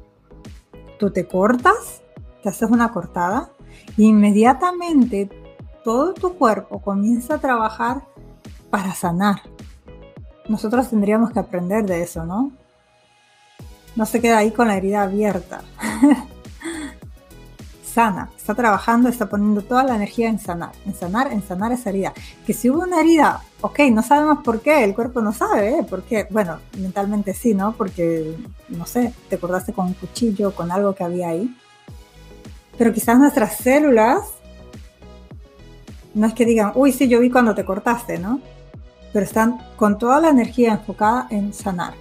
Tú 0.97 1.11
te 1.11 1.27
cortas, 1.27 2.01
te 2.41 2.49
haces 2.49 2.69
una 2.69 2.91
cortada, 2.91 3.51
e 3.97 4.03
inmediatamente 4.03 5.29
todo 5.83 6.13
tu 6.13 6.33
cuerpo 6.33 6.81
comienza 6.81 7.35
a 7.35 7.39
trabajar 7.39 8.07
para 8.69 8.93
sanar. 8.93 9.41
Nosotros 10.49 10.89
tendríamos 10.89 11.31
que 11.31 11.39
aprender 11.39 11.85
de 11.85 12.01
eso, 12.01 12.25
¿no? 12.25 12.51
No 13.95 14.05
se 14.05 14.19
queda 14.19 14.39
ahí 14.39 14.51
con 14.51 14.67
la 14.67 14.75
herida 14.75 15.03
abierta. 15.03 15.61
sana, 17.89 18.29
está 18.37 18.53
trabajando, 18.55 19.09
está 19.09 19.27
poniendo 19.27 19.61
toda 19.61 19.83
la 19.83 19.95
energía 19.95 20.29
en 20.29 20.39
sanar, 20.39 20.71
en 20.85 20.93
sanar, 20.93 21.31
en 21.31 21.43
sanar 21.43 21.71
esa 21.71 21.89
herida. 21.89 22.13
Que 22.45 22.53
si 22.53 22.69
hubo 22.69 22.81
una 22.81 23.01
herida, 23.01 23.41
ok, 23.61 23.79
no 23.91 24.01
sabemos 24.01 24.39
por 24.43 24.61
qué, 24.61 24.83
el 24.83 24.95
cuerpo 24.95 25.21
no 25.21 25.33
sabe, 25.33 25.79
¿eh? 25.79 25.83
¿por 25.83 26.03
qué? 26.03 26.27
Bueno, 26.29 26.59
mentalmente 26.77 27.33
sí, 27.33 27.53
¿no? 27.53 27.73
Porque, 27.73 28.35
no 28.69 28.85
sé, 28.85 29.13
te 29.27 29.35
acordaste 29.35 29.73
con 29.73 29.87
un 29.87 29.93
cuchillo, 29.93 30.55
con 30.55 30.71
algo 30.71 30.93
que 30.95 31.03
había 31.03 31.29
ahí. 31.29 31.55
Pero 32.77 32.93
quizás 32.93 33.19
nuestras 33.19 33.57
células, 33.57 34.21
no 36.13 36.25
es 36.25 36.33
que 36.33 36.45
digan, 36.45 36.71
uy, 36.75 36.91
sí, 36.91 37.07
yo 37.07 37.19
vi 37.19 37.29
cuando 37.29 37.53
te 37.53 37.65
cortaste, 37.65 38.17
¿no? 38.17 38.39
Pero 39.11 39.25
están 39.25 39.59
con 39.75 39.97
toda 39.97 40.21
la 40.21 40.29
energía 40.29 40.73
enfocada 40.73 41.27
en 41.29 41.53
sanar. 41.53 41.93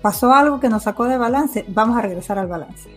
Pasó 0.00 0.32
algo 0.32 0.58
que 0.58 0.68
nos 0.68 0.84
sacó 0.84 1.04
de 1.04 1.18
balance, 1.18 1.64
vamos 1.68 1.96
a 1.96 2.02
regresar 2.02 2.38
al 2.38 2.48
balance 2.48 2.90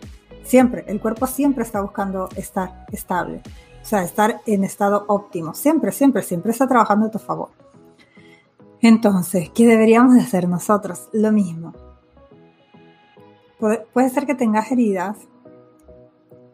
Siempre, 0.46 0.86
el 0.88 1.02
cuerpo 1.02 1.26
siempre 1.26 1.64
está 1.64 1.82
buscando 1.82 2.30
estar 2.36 2.86
estable, 2.92 3.42
o 3.82 3.86
sea, 3.86 4.04
estar 4.04 4.42
en 4.46 4.64
estado 4.64 5.04
óptimo. 5.08 5.56
Siempre, 5.56 5.92
siempre, 5.92 6.22
siempre 6.22 6.52
está 6.52 6.68
trabajando 6.68 7.08
a 7.08 7.12
tu 7.12 7.18
favor. 7.18 7.50
Entonces, 8.80 9.50
¿qué 9.50 9.66
deberíamos 9.66 10.14
de 10.14 10.22
hacer 10.22 10.48
nosotros? 10.48 11.10
Lo 11.12 11.32
mismo. 11.32 11.74
Puede, 13.58 14.10
ser 14.12 14.28
que 14.28 14.36
tengas 14.36 14.72
heridas, 14.72 15.18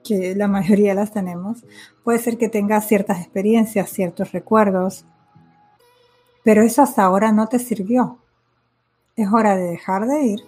que 0.05 0.35
la 0.35 0.47
mayoría 0.47 0.93
las 0.93 1.11
tenemos. 1.11 1.65
Puede 2.05 2.19
ser 2.19 2.37
que 2.37 2.47
tengas 2.47 2.87
ciertas 2.87 3.19
experiencias, 3.19 3.89
ciertos 3.89 4.31
recuerdos, 4.31 5.05
pero 6.43 6.63
eso 6.63 6.81
hasta 6.81 7.03
ahora 7.03 7.31
no 7.31 7.47
te 7.47 7.59
sirvió. 7.59 8.17
Es 9.15 9.31
hora 9.31 9.55
de 9.55 9.63
dejar 9.63 10.07
de 10.07 10.23
ir 10.23 10.39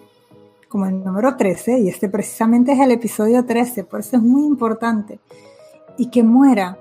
como 0.68 0.86
el 0.86 1.04
número 1.04 1.36
13, 1.36 1.78
y 1.78 1.88
este 1.88 2.08
precisamente 2.08 2.72
es 2.72 2.80
el 2.80 2.90
episodio 2.90 3.44
13, 3.44 3.84
por 3.84 4.00
eso 4.00 4.16
es 4.16 4.22
muy 4.22 4.44
importante, 4.44 5.20
y 5.96 6.10
que 6.10 6.24
muera 6.24 6.78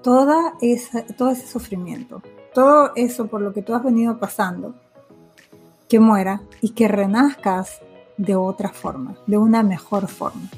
toda 0.00 0.54
esa, 0.60 1.04
todo 1.16 1.30
ese 1.30 1.46
sufrimiento, 1.48 2.22
todo 2.54 2.92
eso 2.94 3.26
por 3.26 3.40
lo 3.40 3.52
que 3.52 3.62
tú 3.62 3.74
has 3.74 3.82
venido 3.82 4.18
pasando, 4.18 4.74
que 5.88 5.98
muera 5.98 6.42
y 6.60 6.70
que 6.70 6.86
renazcas 6.86 7.80
de 8.16 8.36
otra 8.36 8.68
forma, 8.68 9.16
de 9.26 9.38
una 9.38 9.64
mejor 9.64 10.06
forma, 10.06 10.48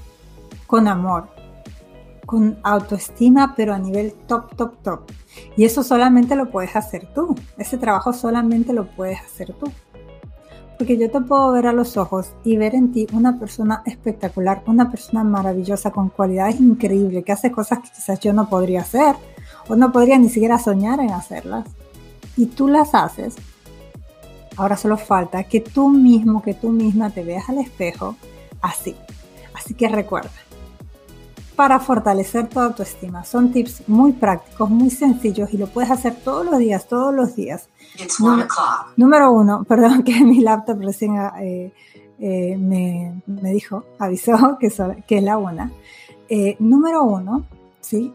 con 0.66 0.88
amor, 0.88 1.28
con 2.26 2.58
autoestima, 2.62 3.54
pero 3.56 3.74
a 3.74 3.78
nivel 3.78 4.12
top, 4.26 4.54
top, 4.56 4.82
top. 4.82 5.00
Y 5.56 5.64
eso 5.64 5.82
solamente 5.82 6.36
lo 6.36 6.50
puedes 6.50 6.76
hacer 6.76 7.12
tú, 7.14 7.34
ese 7.58 7.78
trabajo 7.78 8.12
solamente 8.12 8.72
lo 8.72 8.86
puedes 8.86 9.20
hacer 9.20 9.52
tú 9.54 9.70
porque 10.82 10.98
yo 10.98 11.08
te 11.12 11.20
puedo 11.20 11.52
ver 11.52 11.68
a 11.68 11.72
los 11.72 11.96
ojos 11.96 12.32
y 12.42 12.56
ver 12.56 12.74
en 12.74 12.90
ti 12.90 13.06
una 13.12 13.38
persona 13.38 13.84
espectacular, 13.86 14.64
una 14.66 14.90
persona 14.90 15.22
maravillosa, 15.22 15.92
con 15.92 16.08
cualidades 16.08 16.58
increíbles, 16.58 17.24
que 17.24 17.30
hace 17.30 17.52
cosas 17.52 17.78
que 17.78 17.90
quizás 17.90 18.18
yo 18.18 18.32
no 18.32 18.48
podría 18.48 18.80
hacer 18.80 19.14
o 19.68 19.76
no 19.76 19.92
podría 19.92 20.18
ni 20.18 20.28
siquiera 20.28 20.58
soñar 20.58 20.98
en 20.98 21.12
hacerlas. 21.12 21.68
Y 22.36 22.46
tú 22.46 22.66
las 22.66 22.96
haces. 22.96 23.36
Ahora 24.56 24.76
solo 24.76 24.96
falta 24.96 25.44
que 25.44 25.60
tú 25.60 25.88
mismo, 25.88 26.42
que 26.42 26.54
tú 26.54 26.70
misma 26.70 27.10
te 27.10 27.22
veas 27.22 27.48
al 27.48 27.58
espejo 27.58 28.16
así. 28.60 28.96
Así 29.54 29.74
que 29.74 29.86
recuerda, 29.86 30.32
para 31.56 31.78
fortalecer 31.78 32.48
tu 32.48 32.60
autoestima. 32.60 33.24
Son 33.24 33.52
tips 33.52 33.88
muy 33.88 34.12
prácticos, 34.12 34.70
muy 34.70 34.90
sencillos 34.90 35.52
y 35.52 35.58
lo 35.58 35.66
puedes 35.66 35.90
hacer 35.90 36.16
todos 36.16 36.44
los 36.44 36.58
días, 36.58 36.86
todos 36.88 37.14
los 37.14 37.36
días. 37.36 37.68
Número, 38.96 39.32
uno, 39.32 39.64
perdón 39.68 40.02
que 40.02 40.24
mi 40.24 40.40
laptop 40.40 40.80
recién 40.80 41.16
eh, 41.40 41.72
eh, 42.18 42.56
me, 42.56 43.52
dijo, 43.52 43.84
avisó 43.98 44.56
que, 44.60 44.72
que 45.06 45.18
es 45.18 45.22
la 45.22 45.38
una. 45.38 45.70
Eh, 46.28 46.56
número 46.58 47.02
uno, 47.04 47.44
¿sí? 47.80 48.14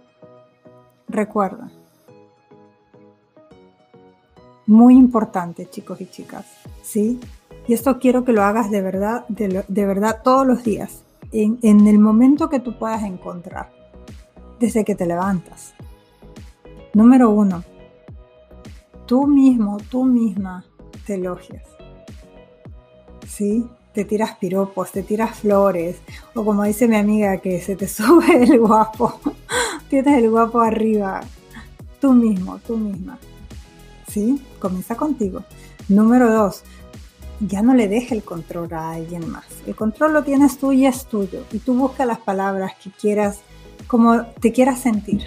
Recuerda. 1.08 1.70
Muy 4.66 4.96
importante, 4.96 5.70
chicos 5.70 6.02
y 6.02 6.08
chicas, 6.08 6.46
¿sí? 6.84 7.20
Y 7.68 7.74
esto 7.74 8.00
quiero 8.00 8.26
que 8.26 8.34
lo 8.34 8.44
hagas 8.44 8.70
de 8.70 8.82
verdad, 8.82 9.26
de 9.30 9.86
verdad 9.86 10.22
todos 10.24 10.46
los 10.46 10.64
días 10.64 11.04
en, 11.44 11.88
el 11.88 12.00
momento 12.00 12.50
que 12.50 12.60
tú 12.60 12.78
puedas 12.78 13.04
encontrar, 13.04 13.72
desde 14.60 14.84
que 14.84 14.96
te 14.96 15.06
levantas. 15.06 15.76
Número 16.94 17.30
uno, 17.30 17.64
tú 19.06 19.28
mismo, 19.28 19.78
tú 19.90 20.06
misma 20.06 20.66
te 21.06 21.16
elogias. 21.16 21.64
¿Sí? 23.28 23.68
Te 23.94 24.06
tiras 24.06 24.36
piropos, 24.38 24.92
te 24.92 25.04
tiras 25.04 25.40
flores, 25.40 25.98
o 26.34 26.44
como 26.44 26.64
dice 26.64 26.88
mi 26.88 26.96
amiga, 26.96 27.38
que 27.38 27.62
se 27.62 27.76
te 27.76 27.88
sube 27.88 28.44
el 28.44 28.60
guapo, 28.60 29.20
tienes 29.90 30.24
el 30.24 30.30
guapo 30.30 30.60
arriba. 30.62 31.22
Tú 32.00 32.14
mismo, 32.14 32.60
tú 32.66 32.78
misma. 32.78 33.20
¿Sí? 34.08 34.42
Comienza 34.60 34.96
contigo. 34.96 35.44
Número 35.90 36.32
dos, 36.32 36.64
ya 37.40 37.62
no 37.62 37.74
le 37.74 37.88
deje 37.88 38.16
el 38.16 38.24
control 38.24 38.74
a 38.74 38.92
alguien 38.92 39.30
más. 39.30 39.46
El 39.66 39.76
control 39.76 40.14
lo 40.14 40.24
tienes 40.24 40.58
tú 40.58 40.72
y 40.72 40.86
es 40.86 41.06
tuyo. 41.06 41.44
Y 41.52 41.60
tú 41.60 41.76
busca 41.76 42.06
las 42.06 42.20
palabras 42.20 42.74
que 42.82 42.92
quieras, 42.92 43.42
como 43.88 44.24
te 44.26 44.52
quieras 44.52 44.80
sentir. 44.80 45.26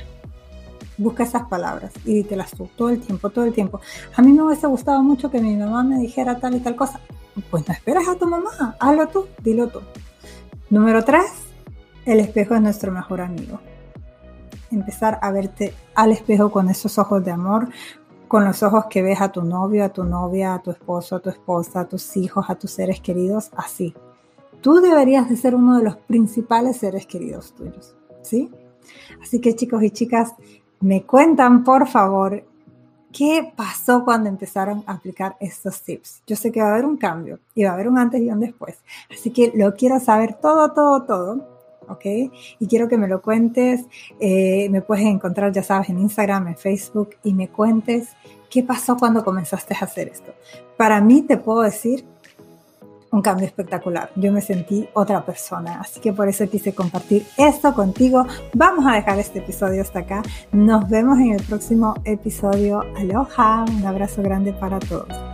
Busca 0.98 1.22
esas 1.22 1.46
palabras 1.48 1.92
y 2.04 2.14
dítelas 2.14 2.50
tú 2.50 2.68
todo 2.76 2.90
el 2.90 3.00
tiempo, 3.00 3.30
todo 3.30 3.44
el 3.44 3.54
tiempo. 3.54 3.80
A 4.14 4.22
mí 4.22 4.32
me 4.32 4.42
hubiese 4.42 4.66
gustado 4.66 5.02
mucho 5.02 5.30
que 5.30 5.40
mi 5.40 5.56
mamá 5.56 5.82
me 5.82 5.98
dijera 5.98 6.38
tal 6.38 6.56
y 6.56 6.60
tal 6.60 6.76
cosa. 6.76 7.00
Pues 7.50 7.66
no 7.66 7.72
esperas 7.72 8.06
a 8.08 8.16
tu 8.16 8.26
mamá, 8.26 8.76
hazlo 8.78 9.08
tú, 9.08 9.26
dilo 9.42 9.68
tú. 9.68 9.80
Número 10.68 11.02
tres, 11.04 11.30
el 12.04 12.20
espejo 12.20 12.54
es 12.54 12.60
nuestro 12.60 12.92
mejor 12.92 13.20
amigo. 13.20 13.60
Empezar 14.70 15.18
a 15.22 15.30
verte 15.30 15.74
al 15.94 16.12
espejo 16.12 16.50
con 16.50 16.68
esos 16.68 16.98
ojos 16.98 17.24
de 17.24 17.30
amor, 17.30 17.68
con 18.30 18.44
los 18.44 18.62
ojos 18.62 18.84
que 18.88 19.02
ves 19.02 19.20
a 19.20 19.32
tu 19.32 19.42
novio, 19.42 19.84
a 19.84 19.88
tu 19.88 20.04
novia, 20.04 20.54
a 20.54 20.62
tu 20.62 20.70
esposo, 20.70 21.16
a 21.16 21.18
tu 21.18 21.30
esposa, 21.30 21.80
a 21.80 21.88
tus 21.88 22.16
hijos, 22.16 22.48
a 22.48 22.54
tus 22.54 22.70
seres 22.70 23.00
queridos, 23.00 23.50
así. 23.56 23.92
Tú 24.60 24.74
deberías 24.74 25.28
de 25.28 25.36
ser 25.36 25.56
uno 25.56 25.78
de 25.78 25.82
los 25.82 25.96
principales 25.96 26.76
seres 26.76 27.06
queridos 27.06 27.52
tuyos, 27.54 27.96
¿sí? 28.22 28.48
Así 29.20 29.40
que 29.40 29.56
chicos 29.56 29.82
y 29.82 29.90
chicas, 29.90 30.34
me 30.78 31.02
cuentan 31.02 31.64
por 31.64 31.88
favor 31.88 32.44
qué 33.12 33.52
pasó 33.56 34.04
cuando 34.04 34.28
empezaron 34.28 34.84
a 34.86 34.92
aplicar 34.92 35.36
estos 35.40 35.82
tips. 35.82 36.22
Yo 36.24 36.36
sé 36.36 36.52
que 36.52 36.62
va 36.62 36.68
a 36.68 36.74
haber 36.74 36.84
un 36.84 36.98
cambio 36.98 37.40
y 37.56 37.64
va 37.64 37.70
a 37.70 37.72
haber 37.72 37.88
un 37.88 37.98
antes 37.98 38.20
y 38.20 38.30
un 38.30 38.38
después. 38.38 38.78
Así 39.10 39.32
que 39.32 39.50
lo 39.56 39.74
quiero 39.74 39.98
saber 39.98 40.34
todo, 40.34 40.72
todo, 40.72 41.02
todo. 41.02 41.49
¿Ok? 41.90 42.04
Y 42.58 42.66
quiero 42.68 42.88
que 42.88 42.96
me 42.96 43.08
lo 43.08 43.20
cuentes. 43.20 43.84
Eh, 44.18 44.68
me 44.70 44.82
puedes 44.82 45.04
encontrar, 45.04 45.52
ya 45.52 45.62
sabes, 45.62 45.88
en 45.88 45.98
Instagram, 45.98 46.48
en 46.48 46.56
Facebook 46.56 47.10
y 47.22 47.34
me 47.34 47.48
cuentes 47.48 48.08
qué 48.50 48.62
pasó 48.62 48.96
cuando 48.96 49.24
comenzaste 49.24 49.74
a 49.74 49.84
hacer 49.84 50.08
esto. 50.08 50.32
Para 50.76 51.00
mí 51.00 51.22
te 51.22 51.36
puedo 51.36 51.62
decir 51.62 52.04
un 53.12 53.22
cambio 53.22 53.46
espectacular. 53.46 54.10
Yo 54.16 54.32
me 54.32 54.40
sentí 54.40 54.88
otra 54.94 55.24
persona, 55.24 55.80
así 55.80 56.00
que 56.00 56.12
por 56.12 56.28
eso 56.28 56.48
quise 56.48 56.74
compartir 56.74 57.26
esto 57.36 57.74
contigo. 57.74 58.24
Vamos 58.54 58.86
a 58.86 58.94
dejar 58.94 59.18
este 59.18 59.40
episodio 59.40 59.82
hasta 59.82 60.00
acá. 60.00 60.22
Nos 60.52 60.88
vemos 60.88 61.18
en 61.18 61.32
el 61.32 61.42
próximo 61.42 61.94
episodio. 62.04 62.82
Aloha, 62.96 63.64
un 63.68 63.84
abrazo 63.84 64.22
grande 64.22 64.52
para 64.52 64.78
todos. 64.78 65.29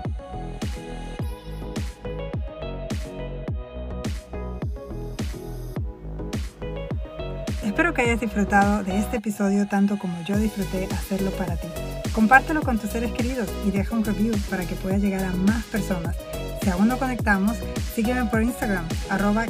Espero 7.77 7.93
que 7.93 8.01
hayas 8.01 8.21
disfrutado 8.21 8.85
de 8.85 8.99
este 8.99 9.19
episodio 9.19 9.69
tanto 9.69 9.99
como 9.99 10.19
yo 10.25 10.39
disfruté 10.39 10.89
hacerlo 10.95 11.31
para 11.33 11.57
ti. 11.57 11.69
Compártelo 12.15 12.63
con 12.63 12.79
tus 12.79 12.89
seres 12.89 13.13
queridos 13.13 13.51
y 13.67 13.71
deja 13.71 13.95
un 13.95 14.03
review 14.03 14.35
para 14.49 14.65
que 14.65 14.75
pueda 14.77 14.97
llegar 14.97 15.23
a 15.23 15.33
más 15.35 15.63
personas. 15.65 16.17
Si 16.63 16.71
aún 16.71 16.89
no 16.89 16.99
conectamos, 16.99 17.59
sígueme 17.95 18.25
por 18.31 18.41
Instagram, 18.41 18.87
arroba 19.11 19.45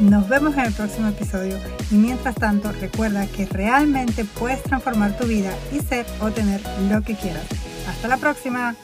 Nos 0.00 0.28
vemos 0.28 0.54
en 0.54 0.64
el 0.64 0.72
próximo 0.72 1.06
episodio 1.10 1.58
y 1.92 1.94
mientras 1.94 2.34
tanto 2.34 2.72
recuerda 2.72 3.24
que 3.28 3.46
realmente 3.46 4.24
puedes 4.24 4.60
transformar 4.64 5.16
tu 5.16 5.24
vida 5.28 5.54
y 5.70 5.78
ser 5.78 6.04
o 6.20 6.32
tener 6.32 6.60
lo 6.90 7.02
que 7.02 7.14
quieras. 7.14 7.46
Hasta 7.88 8.08
la 8.08 8.16
próxima. 8.16 8.74